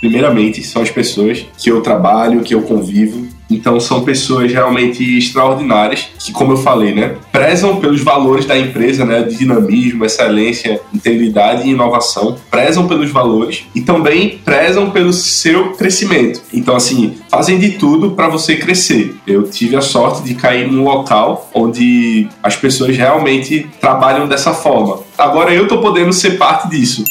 primeiramente, 0.00 0.62
são 0.62 0.82
as 0.82 0.90
pessoas 0.90 1.46
que 1.58 1.70
eu 1.70 1.82
trabalho, 1.82 2.42
que 2.42 2.54
eu 2.54 2.62
convivo. 2.62 3.26
Então 3.50 3.78
são 3.78 4.04
pessoas 4.04 4.52
realmente 4.52 5.18
extraordinárias 5.18 6.08
que, 6.18 6.32
como 6.32 6.52
eu 6.52 6.56
falei, 6.56 6.94
né, 6.94 7.16
prezam 7.30 7.76
pelos 7.76 8.02
valores 8.02 8.44
da 8.44 8.58
empresa, 8.58 9.04
né, 9.04 9.22
dinamismo, 9.22 10.04
excelência, 10.04 10.80
integridade 10.92 11.66
e 11.66 11.70
inovação, 11.70 12.36
prezam 12.50 12.86
pelos 12.88 13.10
valores 13.10 13.64
e 13.74 13.80
também 13.80 14.38
prezam 14.44 14.90
pelo 14.90 15.12
seu 15.12 15.72
crescimento. 15.72 16.42
Então 16.52 16.74
assim, 16.74 17.14
fazem 17.30 17.58
de 17.58 17.72
tudo 17.72 18.12
para 18.12 18.28
você 18.28 18.56
crescer. 18.56 19.16
Eu 19.26 19.44
tive 19.44 19.76
a 19.76 19.80
sorte 19.80 20.22
de 20.22 20.34
cair 20.34 20.70
num 20.70 20.84
local 20.84 21.50
onde 21.54 22.28
as 22.42 22.56
pessoas 22.56 22.96
realmente 22.96 23.66
trabalham 23.80 24.26
dessa 24.26 24.52
forma. 24.52 25.00
Agora 25.16 25.54
eu 25.54 25.66
tô 25.66 25.78
podendo 25.80 26.12
ser 26.12 26.32
parte 26.32 26.68
disso. 26.68 27.04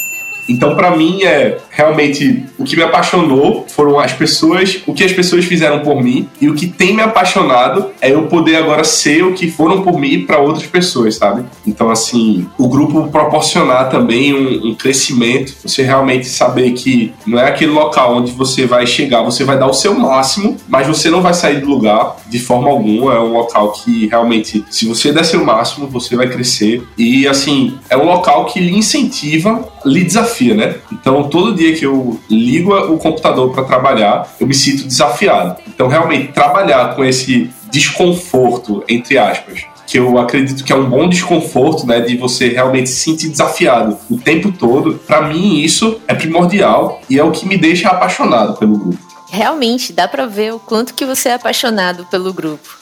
Então, 0.47 0.75
para 0.75 0.95
mim, 0.95 1.23
é 1.23 1.57
realmente 1.69 2.45
o 2.57 2.63
que 2.63 2.75
me 2.75 2.83
apaixonou 2.83 3.65
foram 3.67 3.99
as 3.99 4.13
pessoas, 4.13 4.81
o 4.85 4.93
que 4.93 5.03
as 5.03 5.11
pessoas 5.11 5.45
fizeram 5.45 5.79
por 5.79 6.01
mim, 6.01 6.29
e 6.39 6.47
o 6.47 6.55
que 6.55 6.67
tem 6.67 6.93
me 6.93 7.01
apaixonado 7.01 7.91
é 8.01 8.11
eu 8.11 8.23
poder 8.23 8.55
agora 8.57 8.83
ser 8.83 9.23
o 9.23 9.33
que 9.33 9.49
foram 9.49 9.81
por 9.81 9.99
mim 9.99 10.25
para 10.25 10.39
outras 10.39 10.65
pessoas, 10.65 11.15
sabe? 11.15 11.43
Então, 11.65 11.89
assim, 11.89 12.47
o 12.57 12.67
grupo 12.67 13.09
proporcionar 13.09 13.89
também 13.89 14.33
um, 14.33 14.69
um, 14.69 14.75
crescimento, 14.75 15.53
você 15.63 15.83
realmente 15.83 16.27
saber 16.27 16.71
que 16.71 17.13
não 17.25 17.39
é 17.39 17.47
aquele 17.47 17.71
local 17.71 18.17
onde 18.17 18.31
você 18.31 18.65
vai 18.65 18.85
chegar, 18.85 19.23
você 19.23 19.43
vai 19.43 19.57
dar 19.57 19.67
o 19.67 19.73
seu 19.73 19.93
máximo, 19.93 20.57
mas 20.67 20.87
você 20.87 21.09
não 21.09 21.21
vai 21.21 21.33
sair 21.33 21.59
do 21.59 21.67
lugar 21.67 22.17
de 22.27 22.39
forma 22.39 22.69
alguma. 22.69 23.13
É 23.13 23.19
um 23.19 23.33
local 23.33 23.71
que 23.71 24.07
realmente, 24.07 24.63
se 24.69 24.85
você 24.85 25.11
der 25.11 25.25
seu 25.25 25.43
máximo, 25.43 25.87
você 25.87 26.15
vai 26.15 26.29
crescer. 26.29 26.83
E, 26.97 27.27
assim, 27.27 27.77
é 27.89 27.97
um 27.97 28.05
local 28.05 28.45
que 28.45 28.59
lhe 28.59 28.75
incentiva, 28.75 29.67
lhe 29.85 30.03
desafia, 30.03 30.34
né? 30.43 30.75
Então, 30.91 31.29
todo 31.29 31.55
dia 31.55 31.75
que 31.75 31.85
eu 31.85 32.19
ligo 32.29 32.73
o 32.73 32.97
computador 32.97 33.51
para 33.53 33.63
trabalhar, 33.63 34.27
eu 34.39 34.47
me 34.47 34.53
sinto 34.53 34.87
desafiado. 34.87 35.55
Então, 35.67 35.87
realmente, 35.87 36.33
trabalhar 36.33 36.95
com 36.95 37.03
esse 37.03 37.49
desconforto, 37.71 38.83
entre 38.87 39.17
aspas, 39.17 39.65
que 39.87 39.99
eu 39.99 40.17
acredito 40.17 40.63
que 40.63 40.73
é 40.73 40.75
um 40.75 40.89
bom 40.89 41.07
desconforto, 41.07 41.85
né, 41.85 42.01
de 42.01 42.17
você 42.17 42.49
realmente 42.49 42.89
se 42.89 42.99
sentir 42.99 43.29
desafiado 43.29 43.97
o 44.09 44.17
tempo 44.17 44.51
todo. 44.51 44.95
Para 45.05 45.21
mim 45.27 45.59
isso 45.59 46.01
é 46.07 46.13
primordial 46.13 47.01
e 47.09 47.19
é 47.19 47.23
o 47.23 47.31
que 47.31 47.47
me 47.47 47.57
deixa 47.57 47.89
apaixonado 47.89 48.57
pelo 48.57 48.77
grupo. 48.77 48.97
Realmente, 49.29 49.91
dá 49.91 50.07
para 50.07 50.25
ver 50.25 50.53
o 50.53 50.59
quanto 50.59 50.93
que 50.93 51.05
você 51.05 51.29
é 51.29 51.33
apaixonado 51.33 52.05
pelo 52.05 52.31
grupo. 52.31 52.77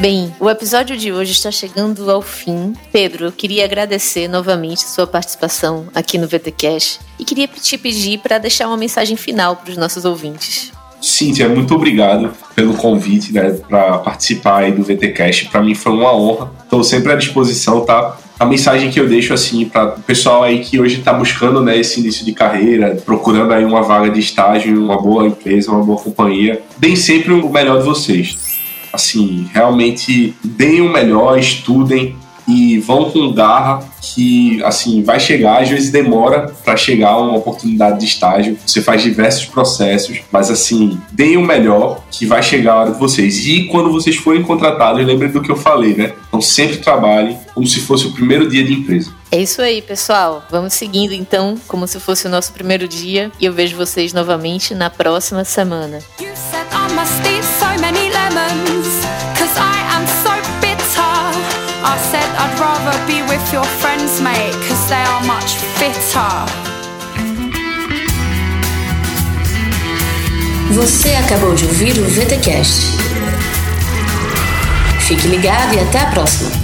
Bem, 0.00 0.32
o 0.38 0.48
episódio 0.48 0.96
de 0.96 1.12
hoje 1.12 1.32
está 1.32 1.50
chegando 1.50 2.08
ao 2.08 2.22
fim. 2.22 2.72
Pedro, 2.92 3.24
eu 3.24 3.32
queria 3.32 3.64
agradecer 3.64 4.28
novamente 4.28 4.88
sua 4.88 5.08
participação 5.08 5.88
aqui 5.92 6.18
no 6.18 6.28
VTCast 6.28 7.00
e 7.18 7.24
queria 7.24 7.48
te 7.48 7.76
pedir 7.76 8.18
para 8.18 8.38
deixar 8.38 8.68
uma 8.68 8.76
mensagem 8.76 9.16
final 9.16 9.56
para 9.56 9.72
os 9.72 9.76
nossos 9.76 10.04
ouvintes. 10.04 10.70
Cíntia, 11.00 11.48
muito 11.48 11.74
obrigado 11.74 12.32
pelo 12.54 12.74
convite 12.74 13.32
né, 13.32 13.50
para 13.68 13.98
participar 13.98 14.62
aí 14.62 14.72
do 14.72 14.84
VTcast. 14.84 15.48
Para 15.48 15.62
mim 15.62 15.74
foi 15.74 15.92
uma 15.92 16.14
honra. 16.14 16.52
Estou 16.62 16.84
sempre 16.84 17.12
à 17.12 17.16
disposição, 17.16 17.84
tá? 17.84 18.16
A 18.38 18.44
mensagem 18.44 18.90
que 18.90 18.98
eu 18.98 19.08
deixo 19.08 19.32
assim 19.32 19.64
para 19.64 19.94
o 19.94 20.02
pessoal 20.02 20.42
aí 20.42 20.60
que 20.60 20.80
hoje 20.80 20.98
está 20.98 21.12
buscando 21.12 21.62
né, 21.62 21.78
esse 21.78 22.00
início 22.00 22.24
de 22.24 22.32
carreira, 22.32 22.96
procurando 23.04 23.52
aí 23.52 23.64
uma 23.64 23.82
vaga 23.82 24.10
de 24.10 24.18
estágio, 24.18 24.76
uma 24.82 25.00
boa 25.00 25.26
empresa, 25.26 25.70
uma 25.70 25.84
boa 25.84 25.98
companhia, 25.98 26.60
deem 26.76 26.96
sempre 26.96 27.32
o 27.32 27.48
melhor 27.48 27.78
de 27.78 27.84
vocês. 27.84 28.36
Assim, 28.92 29.48
realmente 29.52 30.34
deem 30.42 30.80
o 30.80 30.92
melhor, 30.92 31.38
estudem, 31.38 32.16
e 32.46 32.78
vão 32.78 33.10
com 33.10 33.32
garra 33.32 33.82
que 34.00 34.62
assim 34.64 35.02
vai 35.02 35.18
chegar, 35.18 35.62
às 35.62 35.68
vezes 35.68 35.90
demora 35.90 36.52
para 36.64 36.76
chegar 36.76 37.16
uma 37.18 37.36
oportunidade 37.36 38.00
de 38.00 38.06
estágio. 38.06 38.58
Você 38.64 38.82
faz 38.82 39.02
diversos 39.02 39.46
processos, 39.46 40.20
mas 40.30 40.50
assim, 40.50 41.00
deem 41.10 41.36
o 41.36 41.42
melhor 41.42 42.02
que 42.10 42.26
vai 42.26 42.42
chegar 42.42 42.74
a 42.74 42.80
hora 42.80 42.92
de 42.92 42.98
vocês. 42.98 43.46
E 43.46 43.64
quando 43.64 43.90
vocês 43.90 44.16
forem 44.16 44.42
contratados, 44.42 45.04
lembrem 45.04 45.30
do 45.30 45.40
que 45.40 45.50
eu 45.50 45.56
falei, 45.56 45.94
né? 45.94 46.12
Então 46.28 46.40
sempre 46.40 46.76
trabalhem 46.78 47.38
como 47.54 47.66
se 47.66 47.80
fosse 47.80 48.06
o 48.06 48.12
primeiro 48.12 48.48
dia 48.48 48.64
de 48.64 48.74
empresa. 48.74 49.12
É 49.30 49.40
isso 49.40 49.62
aí, 49.62 49.80
pessoal. 49.80 50.44
Vamos 50.50 50.74
seguindo 50.74 51.12
então, 51.12 51.56
como 51.66 51.86
se 51.86 51.98
fosse 51.98 52.26
o 52.26 52.30
nosso 52.30 52.52
primeiro 52.52 52.86
dia, 52.86 53.32
e 53.40 53.46
eu 53.46 53.52
vejo 53.52 53.76
vocês 53.76 54.12
novamente 54.12 54.74
na 54.74 54.90
próxima 54.90 55.44
semana. 55.44 55.98
I 56.74 57.43
said 62.10 62.28
I'd 62.36 62.58
rather 62.60 62.96
be 63.06 63.22
with 63.22 63.44
your 63.52 63.64
friends, 63.80 64.20
mate, 64.20 64.52
cause 64.66 64.88
they 64.88 65.02
are 65.12 65.24
much 65.24 65.56
fitter. 65.78 66.64
Você 70.72 71.14
acabou 71.14 71.54
de 71.54 71.64
ouvir 71.66 71.98
o 71.98 72.04
VTCast. 72.04 72.82
Fique 75.00 75.28
ligado 75.28 75.74
e 75.74 75.80
até 75.80 76.00
a 76.00 76.06
próxima. 76.06 76.63